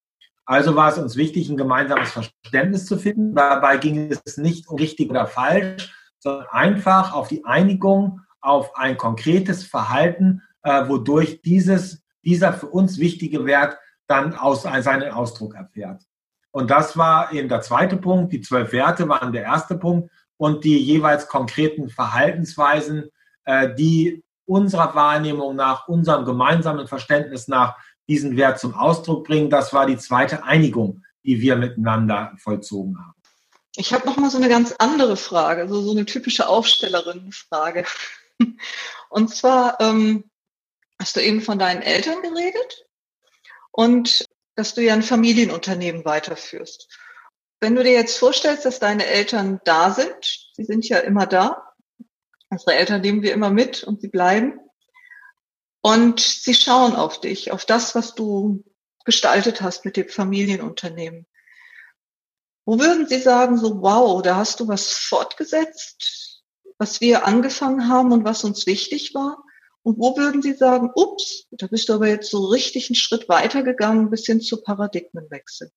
[0.44, 3.34] Also war es uns wichtig, ein gemeinsames Verständnis zu finden.
[3.34, 8.96] Dabei ging es nicht um richtig oder falsch, sondern einfach auf die Einigung auf ein
[8.96, 16.02] konkretes Verhalten, äh, wodurch dieses dieser für uns wichtige Wert dann aus, seinen Ausdruck erfährt.
[16.50, 18.32] Und das war eben der zweite Punkt.
[18.32, 23.10] Die zwölf Werte waren der erste Punkt und die jeweils konkreten Verhaltensweisen,
[23.44, 27.76] äh, die unserer Wahrnehmung nach, unserem gemeinsamen Verständnis nach
[28.08, 29.48] diesen Wert zum Ausdruck bringen.
[29.48, 33.14] Das war die zweite Einigung, die wir miteinander vollzogen haben.
[33.76, 37.86] Ich habe noch mal so eine ganz andere Frage, so, so eine typische Aufstellerinnenfrage.
[39.10, 40.30] Und zwar, ähm,
[40.98, 42.86] hast du eben von deinen Eltern geredet
[43.70, 46.88] und dass du ja ein Familienunternehmen weiterführst.
[47.60, 51.74] Wenn du dir jetzt vorstellst, dass deine Eltern da sind, sie sind ja immer da,
[52.50, 54.60] unsere Eltern nehmen wir immer mit und sie bleiben
[55.80, 58.64] und sie schauen auf dich, auf das, was du
[59.04, 61.26] gestaltet hast mit dem Familienunternehmen.
[62.64, 66.21] Wo würden Sie sagen, so wow, da hast du was fortgesetzt,
[66.82, 69.44] was wir angefangen haben und was uns wichtig war?
[69.84, 73.28] Und wo würden Sie sagen, ups, da bist du aber jetzt so richtig einen Schritt
[73.28, 75.70] weitergegangen bis hin zu Paradigmenwechsel?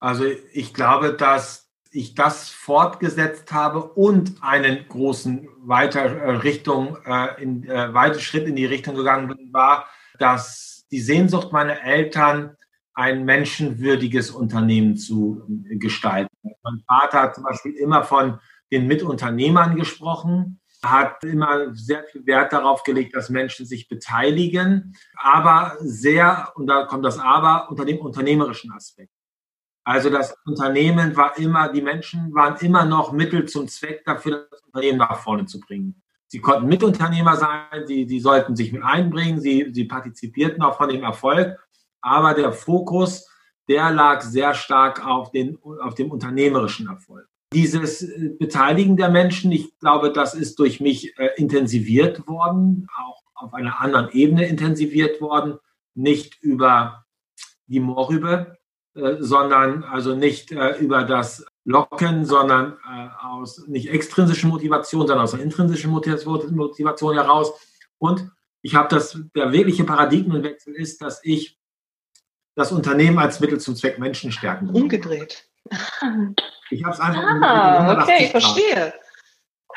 [0.00, 7.42] Also ich glaube, dass ich das fortgesetzt habe und einen großen weiter äh, Richtung, äh,
[7.42, 9.86] in, äh, weiten Schritt in die Richtung gegangen bin, war,
[10.18, 12.56] dass die Sehnsucht meiner Eltern
[12.94, 16.34] ein menschenwürdiges Unternehmen zu gestalten.
[16.62, 18.40] Mein Vater hat zum Beispiel immer von
[18.72, 25.76] den Mitunternehmern gesprochen hat immer sehr viel Wert darauf gelegt, dass Menschen sich beteiligen, aber
[25.80, 29.12] sehr, und da kommt das Aber, unter dem unternehmerischen Aspekt.
[29.84, 34.60] Also das Unternehmen war immer, die Menschen waren immer noch Mittel zum Zweck dafür, das
[34.62, 36.02] Unternehmen nach vorne zu bringen.
[36.26, 40.88] Sie konnten Mitunternehmer sein, sie, sie sollten sich mit einbringen, sie, sie partizipierten auch von
[40.88, 41.56] dem Erfolg,
[42.00, 43.28] aber der Fokus,
[43.68, 49.50] der lag sehr stark auf, den, auf dem unternehmerischen Erfolg dieses äh, Beteiligen der Menschen,
[49.50, 55.20] ich glaube, das ist durch mich äh, intensiviert worden, auch auf einer anderen Ebene intensiviert
[55.22, 55.58] worden,
[55.94, 57.06] nicht über
[57.66, 58.58] die Moorrübe,
[58.94, 65.24] äh, sondern also nicht äh, über das Locken, sondern äh, aus nicht extrinsischen Motivation, sondern
[65.24, 67.52] aus einer intrinsischen Motivation heraus.
[67.96, 71.58] Und ich habe das, der wirkliche Paradigmenwechsel ist, dass ich
[72.54, 74.68] das Unternehmen als Mittel zum Zweck Menschen stärken.
[74.68, 75.48] Umgedreht.
[76.70, 77.22] Ich habe es einfach.
[77.42, 78.92] Ah, okay, ich verstehe.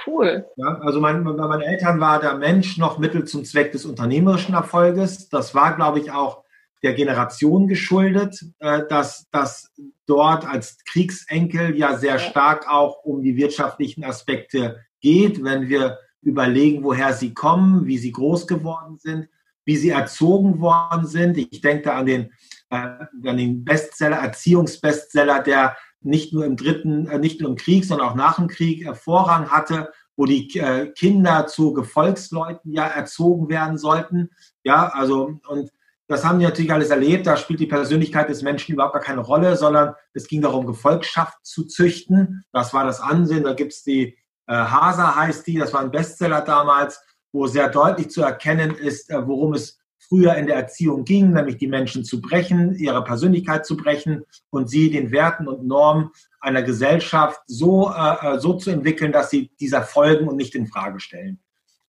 [0.06, 0.46] Cool.
[0.56, 4.56] Ja, also mein, bei meinen Eltern war der Mensch noch Mittel zum Zweck des unternehmerischen
[4.56, 5.30] Erfolges.
[5.30, 6.44] Das war, glaube ich, auch
[6.84, 9.72] der Generation geschuldet, äh, dass das
[10.06, 16.84] dort als Kriegsenkel ja sehr stark auch um die wirtschaftlichen Aspekte geht, wenn wir überlegen,
[16.84, 19.28] woher sie kommen, wie sie groß geworden sind,
[19.66, 21.38] wie sie erzogen worden sind.
[21.38, 22.32] Ich denke an den
[22.72, 28.16] den Bestseller, Erziehungsbestseller, der nicht nur im dritten, äh, nicht nur im Krieg, sondern auch
[28.16, 33.78] nach dem Krieg äh, Vorrang hatte, wo die äh, Kinder zu Gefolgsleuten ja erzogen werden
[33.78, 34.30] sollten.
[34.64, 35.72] Ja, also und
[36.08, 37.28] das haben die natürlich alles erlebt.
[37.28, 41.38] Da spielt die Persönlichkeit des Menschen überhaupt gar keine Rolle, sondern es ging darum, Gefolgschaft
[41.44, 42.44] zu züchten.
[42.52, 43.44] Das war das Ansehen.
[43.44, 47.00] Da gibt's die äh, Hasa heißt die, das war ein Bestseller damals,
[47.32, 49.79] wo sehr deutlich zu erkennen ist, äh, worum es
[50.10, 54.70] früher in der Erziehung ging, nämlich die Menschen zu brechen, ihre Persönlichkeit zu brechen und
[54.70, 56.10] sie den Werten und Normen
[56.42, 60.68] einer Gesellschaft so, äh, äh, so zu entwickeln, dass sie dieser folgen und nicht in
[60.68, 61.40] Frage stellen.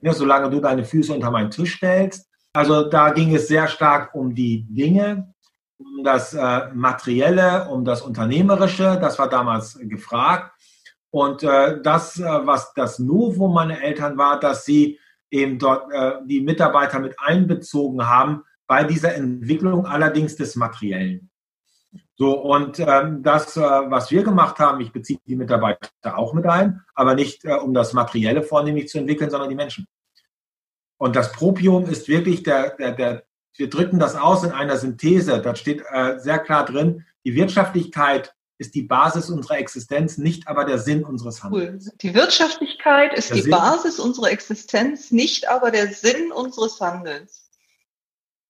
[0.03, 2.29] Ja, solange du deine Füße unter meinen Tisch stellst.
[2.53, 5.33] Also da ging es sehr stark um die Dinge,
[5.79, 8.99] um das äh, Materielle, um das Unternehmerische.
[9.01, 10.53] Das war damals gefragt.
[11.11, 14.99] Und äh, das, äh, was das Novum meiner Eltern war, dass sie
[15.31, 21.31] eben dort äh, die Mitarbeiter mit einbezogen haben bei dieser Entwicklung allerdings des Materiellen.
[22.17, 26.47] So, und ähm, das, äh, was wir gemacht haben, ich beziehe die Mitarbeiter auch mit
[26.47, 29.87] ein, aber nicht äh, um das Materielle vornehmlich zu entwickeln, sondern die Menschen.
[30.99, 33.25] Und das Propium ist wirklich der, der, der
[33.57, 35.41] wir drücken das aus in einer Synthese.
[35.41, 40.67] Da steht äh, sehr klar drin, die Wirtschaftlichkeit ist die Basis unserer Existenz, nicht aber
[40.67, 41.87] der Sinn unseres Handelns.
[41.87, 41.95] Cool.
[42.03, 47.51] Die Wirtschaftlichkeit ist der die Sinn, Basis unserer Existenz, nicht aber der Sinn unseres Handelns.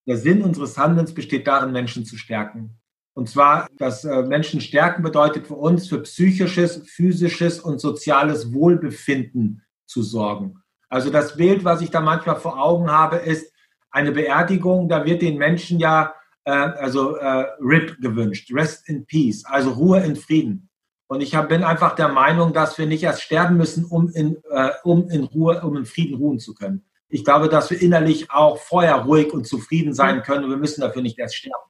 [0.08, 2.76] Der Sinn unseres Handelns besteht darin, Menschen zu stärken.
[3.14, 9.62] Und zwar, dass äh, Menschen stärken bedeutet für uns, für psychisches, physisches und soziales Wohlbefinden
[9.86, 10.60] zu sorgen.
[10.88, 13.52] Also das Bild, was ich da manchmal vor Augen habe, ist
[13.92, 14.88] eine Beerdigung.
[14.88, 20.00] Da wird den Menschen ja äh, also äh, RIP gewünscht, Rest in Peace, also Ruhe
[20.00, 20.68] in Frieden.
[21.06, 24.36] Und ich hab, bin einfach der Meinung, dass wir nicht erst sterben müssen, um in,
[24.50, 26.84] äh, um in Ruhe, um in Frieden ruhen zu können.
[27.08, 30.80] Ich glaube, dass wir innerlich auch vorher ruhig und zufrieden sein können und wir müssen
[30.80, 31.64] dafür nicht erst sterben.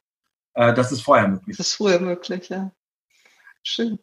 [0.52, 1.56] Äh, das ist vorher möglich.
[1.56, 2.70] Das ist vorher möglich, ja.
[3.62, 3.98] Schön.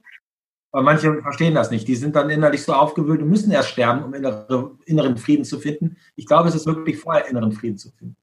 [0.72, 1.88] Aber manche verstehen das nicht.
[1.88, 5.60] Die sind dann innerlich so aufgewühlt und müssen erst sterben, um innere, inneren Frieden zu
[5.60, 5.98] finden.
[6.16, 8.18] Ich glaube, es ist wirklich vorher inneren Frieden zu finden.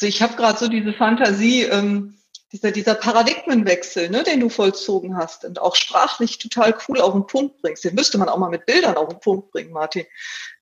[0.00, 2.16] Also ich habe gerade so diese Fantasie, ähm,
[2.52, 7.26] dieser, dieser Paradigmenwechsel, ne, den du vollzogen hast und auch sprachlich total cool auf den
[7.26, 7.84] Punkt bringst.
[7.84, 10.06] Den müsste man auch mal mit Bildern auf den Punkt bringen, Martin.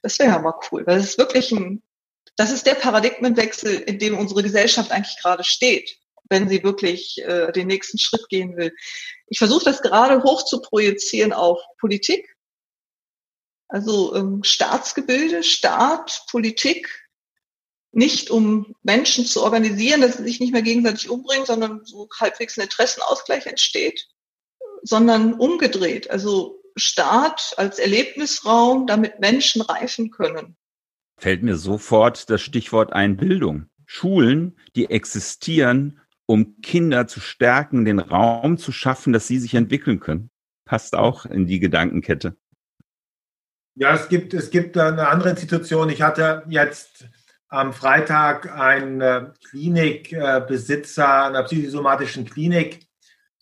[0.03, 1.85] Das wäre ja mal cool, weil es ist wirklich ein,
[2.35, 7.53] das ist der Paradigmenwechsel, in dem unsere Gesellschaft eigentlich gerade steht, wenn sie wirklich äh,
[7.53, 8.75] den nächsten Schritt gehen will.
[9.29, 12.37] Ich versuche das gerade hoch zu projizieren auf Politik,
[13.69, 17.08] also ähm, Staatsgebilde, Staat, Politik,
[17.93, 22.59] nicht um Menschen zu organisieren, dass sie sich nicht mehr gegenseitig umbringen, sondern so halbwegs
[22.59, 24.07] ein Interessenausgleich entsteht,
[24.83, 26.11] sondern umgedreht.
[26.11, 30.57] Also Staat als Erlebnisraum, damit Menschen reifen können.
[31.17, 33.67] Fällt mir sofort das Stichwort ein Bildung.
[33.87, 39.99] Schulen, die existieren, um Kinder zu stärken, den Raum zu schaffen, dass sie sich entwickeln
[39.99, 40.31] können.
[40.65, 42.37] Passt auch in die Gedankenkette.
[43.75, 45.89] Ja, es gibt, es gibt eine andere Institution.
[45.89, 47.09] Ich hatte jetzt
[47.49, 52.87] am Freitag ein äh, Klinikbesitzer einer psychosomatischen Klinik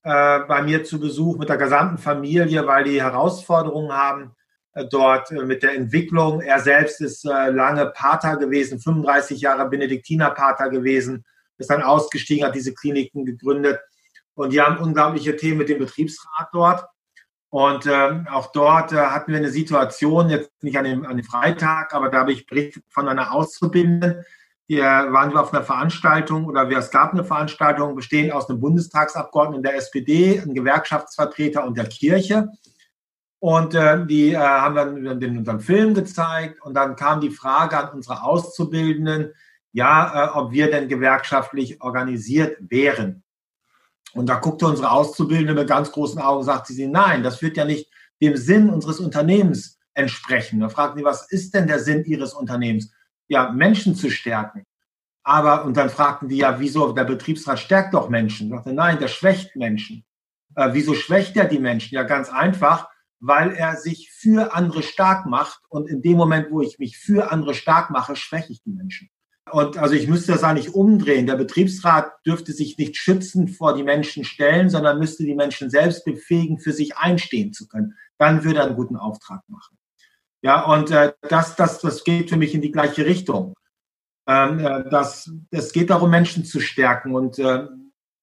[0.05, 4.37] äh, bei mir zu Besuch mit der gesamten Familie, weil die Herausforderungen haben
[4.75, 6.41] äh, dort mit der Entwicklung.
[6.41, 11.25] Er selbst ist lange Pater gewesen, 35 Jahre Benediktinerpater gewesen,
[11.59, 13.81] ist dann ausgestiegen, hat diese Kliniken gegründet
[14.35, 16.85] und die haben unglaubliche Themen mit dem Betriebsrat dort.
[17.51, 21.25] Und ähm, auch dort äh, hatten wir eine Situation, jetzt nicht an dem, an dem
[21.25, 24.25] Freitag, aber da habe ich berichtet von einer Auszubildenden.
[24.69, 29.63] Wir waren wir auf einer Veranstaltung oder es gab eine Veranstaltung bestehend aus einem Bundestagsabgeordneten
[29.63, 32.49] der SPD, einem Gewerkschaftsvertreter und der Kirche.
[33.39, 37.79] Und äh, die äh, haben dann den, unseren Film gezeigt und dann kam die Frage
[37.79, 39.35] an unsere Auszubildenden,
[39.73, 43.23] ja, äh, ob wir denn gewerkschaftlich organisiert wären.
[44.17, 47.65] Und da guckte unsere Auszubildende mit ganz großen Augen, sagte sie, nein, das wird ja
[47.65, 47.91] nicht
[48.23, 50.61] dem Sinn unseres Unternehmens entsprechen.
[50.61, 52.93] Da fragten sie, was ist denn der Sinn Ihres Unternehmens?
[53.29, 54.65] Ja, Menschen zu stärken.
[55.23, 58.47] Aber, und dann fragten die ja, wieso, der Betriebsrat stärkt doch Menschen.
[58.47, 60.05] Ich sagte, nein, der schwächt Menschen.
[60.55, 61.95] Äh, wieso schwächt er die Menschen?
[61.95, 62.89] Ja, ganz einfach,
[63.19, 65.61] weil er sich für andere stark macht.
[65.69, 69.11] Und in dem Moment, wo ich mich für andere stark mache, schwäche ich die Menschen.
[69.53, 71.27] Und also ich müsste das eigentlich umdrehen.
[71.27, 76.05] Der Betriebsrat dürfte sich nicht schützend vor die Menschen stellen, sondern müsste die Menschen selbst
[76.05, 77.95] befähigen, für sich einstehen zu können.
[78.19, 79.77] Dann würde er einen guten Auftrag machen.
[80.43, 83.55] Ja, und äh, das, das, das geht für mich in die gleiche Richtung.
[84.27, 87.67] Ähm, äh, das, es geht darum, Menschen zu stärken und äh,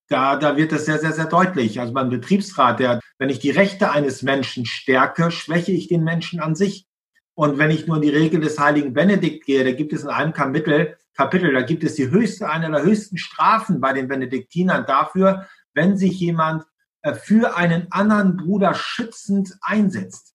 [0.10, 1.80] da, da wird das sehr, sehr, sehr deutlich.
[1.80, 6.40] Also beim Betriebsrat, der, wenn ich die Rechte eines Menschen stärke, schwäche ich den Menschen
[6.40, 6.86] an sich.
[7.34, 10.10] Und wenn ich nur in die Regel des heiligen Benedikt gehe, da gibt es in
[10.10, 14.86] einem Kapitel, Kapitel, da gibt es die höchste, eine der höchsten Strafen bei den Benediktinern
[14.86, 16.66] dafür, wenn sich jemand
[17.02, 20.34] äh, für einen anderen Bruder schützend einsetzt.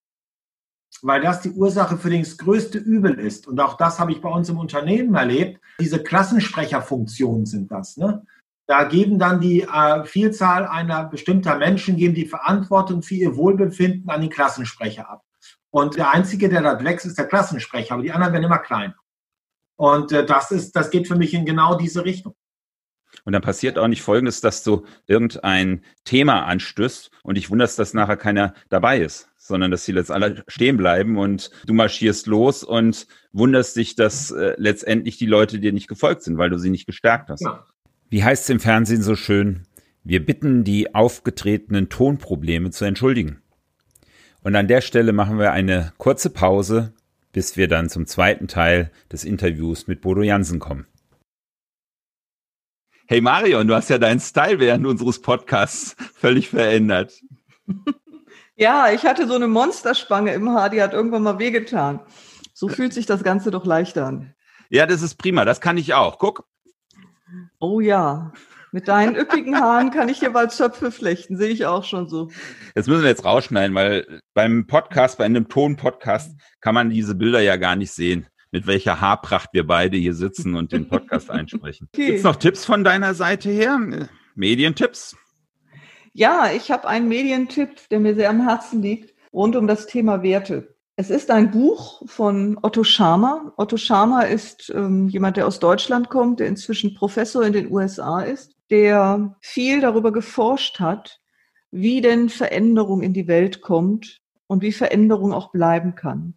[1.01, 3.47] Weil das die Ursache für das größte Übel ist.
[3.47, 5.61] Und auch das habe ich bei uns im Unternehmen erlebt.
[5.79, 7.95] Diese Klassensprecherfunktionen sind das.
[7.95, 8.25] Ne?
[8.67, 14.09] Da geben dann die äh, Vielzahl einer bestimmter Menschen geben die Verantwortung für ihr Wohlbefinden
[14.09, 15.23] an den Klassensprecher ab.
[15.71, 18.95] Und der Einzige, der da wächst, ist der Klassensprecher, aber die anderen werden immer kleiner.
[19.79, 22.35] Und äh, das ist, das geht für mich in genau diese Richtung.
[23.23, 27.93] Und dann passiert auch nicht Folgendes, dass du irgendein Thema anstößt und dich wunderst, dass
[27.93, 32.65] nachher keiner dabei ist, sondern dass sie jetzt alle stehen bleiben und du marschierst los
[32.65, 36.71] und wunderst dich, dass äh, letztendlich die Leute dir nicht gefolgt sind, weil du sie
[36.71, 37.45] nicht gestärkt hast.
[37.45, 37.65] Ja.
[38.09, 39.65] Wie heißt es im Fernsehen so schön?
[40.03, 43.41] Wir bitten die aufgetretenen Tonprobleme zu entschuldigen.
[44.41, 46.93] Und an der Stelle machen wir eine kurze Pause,
[47.31, 50.87] bis wir dann zum zweiten Teil des Interviews mit Bodo Jansen kommen.
[53.07, 57.13] Hey Marion, du hast ja deinen Style während unseres Podcasts völlig verändert.
[58.59, 62.01] Ja, ich hatte so eine Monsterspange im Haar, die hat irgendwann mal wehgetan.
[62.53, 64.35] So fühlt sich das Ganze doch leichter an.
[64.69, 65.45] Ja, das ist prima.
[65.45, 66.19] Das kann ich auch.
[66.19, 66.45] Guck.
[67.59, 68.33] Oh ja.
[68.71, 72.29] Mit deinen üppigen Haaren kann ich hier bald Zöpfe flechten, sehe ich auch schon so.
[72.75, 77.39] Das müssen wir jetzt rausschneiden, weil beim Podcast, bei einem Ton-Podcast, kann man diese Bilder
[77.41, 81.87] ja gar nicht sehen, mit welcher Haarpracht wir beide hier sitzen und den Podcast einsprechen.
[81.91, 82.05] Okay.
[82.05, 83.79] Gibt es noch Tipps von deiner Seite her?
[84.35, 85.17] Medientipps?
[86.13, 90.21] Ja, ich habe einen Medientipp, der mir sehr am Herzen liegt, rund um das Thema
[90.21, 90.75] Werte.
[90.95, 93.53] Es ist ein Buch von Otto Scharmer.
[93.57, 98.21] Otto Scharmer ist ähm, jemand, der aus Deutschland kommt, der inzwischen Professor in den USA
[98.21, 101.19] ist der viel darüber geforscht hat,
[101.71, 106.33] wie denn Veränderung in die Welt kommt und wie Veränderung auch bleiben kann.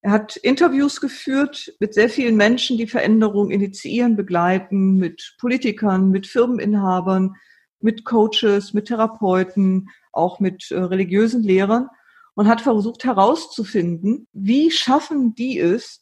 [0.00, 6.26] Er hat Interviews geführt mit sehr vielen Menschen, die Veränderung initiieren, begleiten, mit Politikern, mit
[6.26, 7.36] Firmeninhabern,
[7.80, 11.88] mit Coaches, mit Therapeuten, auch mit äh, religiösen Lehrern
[12.34, 16.00] und hat versucht herauszufinden, wie schaffen die es,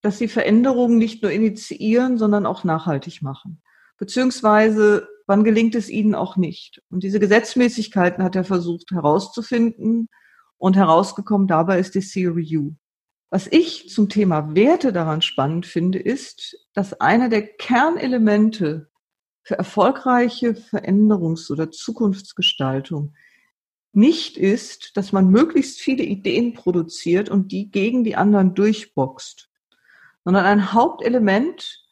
[0.00, 3.60] dass sie Veränderungen nicht nur initiieren, sondern auch nachhaltig machen.
[3.98, 6.82] Beziehungsweise wann gelingt es ihnen auch nicht.
[6.90, 10.08] Und diese Gesetzmäßigkeiten hat er versucht herauszufinden
[10.58, 12.74] und herausgekommen dabei ist die Theory U.
[13.30, 18.90] Was ich zum Thema Werte daran spannend finde, ist, dass einer der Kernelemente
[19.42, 23.14] für erfolgreiche Veränderungs- oder Zukunftsgestaltung
[23.92, 29.50] nicht ist, dass man möglichst viele Ideen produziert und die gegen die anderen durchboxt,
[30.24, 31.82] sondern ein Hauptelement,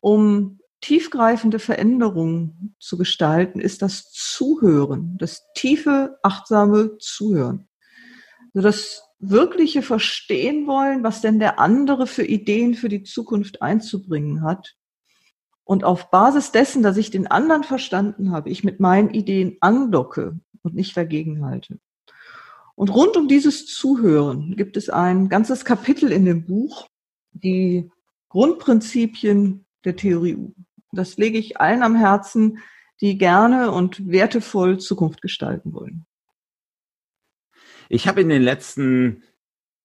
[0.00, 7.68] um tiefgreifende Veränderungen zu gestalten, ist das Zuhören, das tiefe, achtsame Zuhören.
[8.54, 14.42] Also das wirkliche Verstehen wollen, was denn der andere für Ideen für die Zukunft einzubringen
[14.42, 14.74] hat.
[15.64, 20.38] Und auf Basis dessen, dass ich den anderen verstanden habe, ich mit meinen Ideen andocke
[20.62, 21.78] und nicht dagegen halte.
[22.74, 26.88] Und rund um dieses Zuhören gibt es ein ganzes Kapitel in dem Buch,
[27.30, 27.90] die
[28.28, 30.52] Grundprinzipien der Theorie U.
[30.92, 32.58] Das lege ich allen am Herzen,
[33.00, 36.06] die gerne und wertevoll Zukunft gestalten wollen.
[37.88, 39.24] Ich habe in den letzten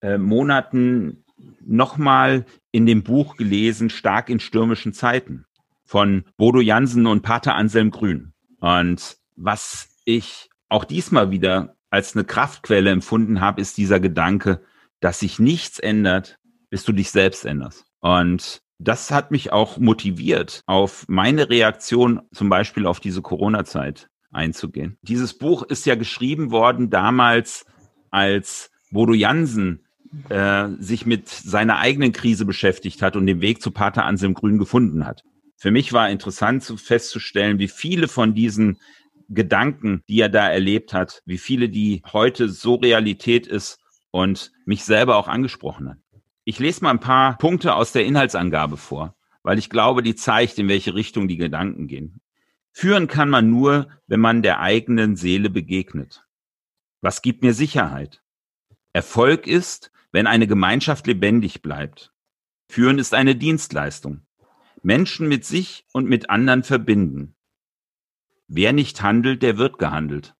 [0.00, 1.24] äh, Monaten
[1.60, 5.44] nochmal in dem Buch gelesen, Stark in stürmischen Zeiten
[5.84, 8.32] von Bodo Jansen und Pater Anselm Grün.
[8.60, 14.62] Und was ich auch diesmal wieder als eine Kraftquelle empfunden habe, ist dieser Gedanke,
[15.00, 16.38] dass sich nichts ändert,
[16.70, 17.86] bis du dich selbst änderst.
[18.00, 24.98] Und das hat mich auch motiviert, auf meine Reaktion zum Beispiel auf diese Corona-Zeit einzugehen.
[25.02, 27.64] Dieses Buch ist ja geschrieben worden damals,
[28.10, 29.84] als Bodo Jansen
[30.28, 34.58] äh, sich mit seiner eigenen Krise beschäftigt hat und den Weg zu Pater Anselm Grün
[34.58, 35.22] gefunden hat.
[35.56, 38.78] Für mich war interessant zu festzustellen, wie viele von diesen
[39.28, 43.78] Gedanken, die er da erlebt hat, wie viele die heute so Realität ist
[44.10, 45.98] und mich selber auch angesprochen hat.
[46.48, 50.58] Ich lese mal ein paar Punkte aus der Inhaltsangabe vor, weil ich glaube, die zeigt,
[50.58, 52.22] in welche Richtung die Gedanken gehen.
[52.72, 56.24] Führen kann man nur, wenn man der eigenen Seele begegnet.
[57.02, 58.22] Was gibt mir Sicherheit?
[58.94, 62.14] Erfolg ist, wenn eine Gemeinschaft lebendig bleibt.
[62.70, 64.22] Führen ist eine Dienstleistung.
[64.82, 67.36] Menschen mit sich und mit anderen verbinden.
[68.46, 70.34] Wer nicht handelt, der wird gehandelt.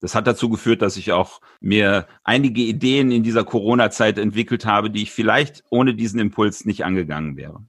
[0.00, 4.90] Das hat dazu geführt, dass ich auch mir einige Ideen in dieser Corona-Zeit entwickelt habe,
[4.90, 7.64] die ich vielleicht ohne diesen Impuls nicht angegangen wäre.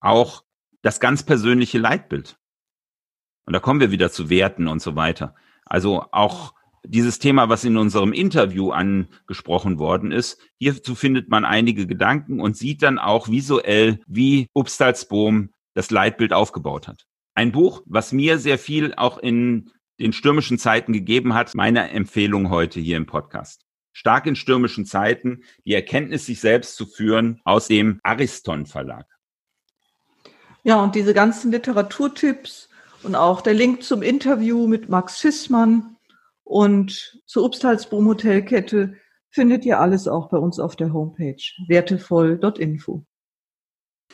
[0.00, 0.44] Auch
[0.82, 2.36] das ganz persönliche Leitbild.
[3.46, 5.34] Und da kommen wir wieder zu Werten und so weiter.
[5.64, 6.54] Also auch
[6.84, 12.56] dieses Thema, was in unserem Interview angesprochen worden ist, hierzu findet man einige Gedanken und
[12.56, 17.06] sieht dann auch visuell, wie Upstalsboom das Leitbild aufgebaut hat.
[17.34, 19.70] Ein Buch, was mir sehr viel auch in
[20.00, 23.64] den stürmischen Zeiten gegeben hat, meine Empfehlung heute hier im Podcast.
[23.92, 29.06] Stark in stürmischen Zeiten, die Erkenntnis, sich selbst zu führen, aus dem Ariston Verlag.
[30.64, 32.68] Ja, und diese ganzen Literaturtipps
[33.02, 35.96] und auch der Link zum Interview mit Max Fissmann
[36.44, 38.96] und zur Obstalsboom Hotelkette
[39.30, 43.04] findet ihr alles auch bei uns auf der Homepage wertevoll.info.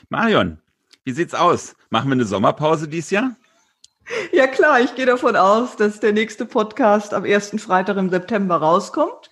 [0.08, 0.58] Marion,
[1.04, 1.74] wie sieht's aus?
[1.90, 3.36] Machen wir eine Sommerpause dieses Jahr?
[4.32, 8.56] Ja klar, ich gehe davon aus, dass der nächste Podcast am ersten Freitag im September
[8.56, 9.30] rauskommt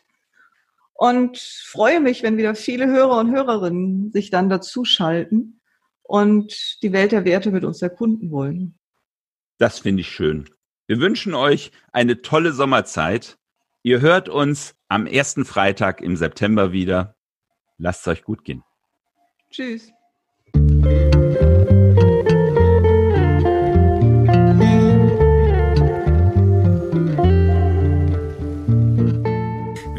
[0.92, 5.60] und freue mich, wenn wieder viele Hörer und Hörerinnen sich dann dazu schalten
[6.02, 8.78] und die Welt der Werte mit uns erkunden wollen.
[9.58, 10.48] Das finde ich schön.
[10.86, 13.38] Wir wünschen euch eine tolle Sommerzeit.
[13.82, 17.16] Ihr hört uns am ersten Freitag im September wieder.
[17.78, 18.62] Lasst es euch gut gehen.
[19.50, 19.92] Tschüss.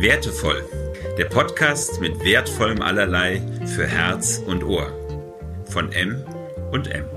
[0.08, 0.64] Wertevoll.
[1.18, 3.41] Der Podcast mit wertvollem Allerlei
[3.76, 4.89] für Herz und Ohr.
[5.66, 6.24] Von M
[6.72, 7.16] und M.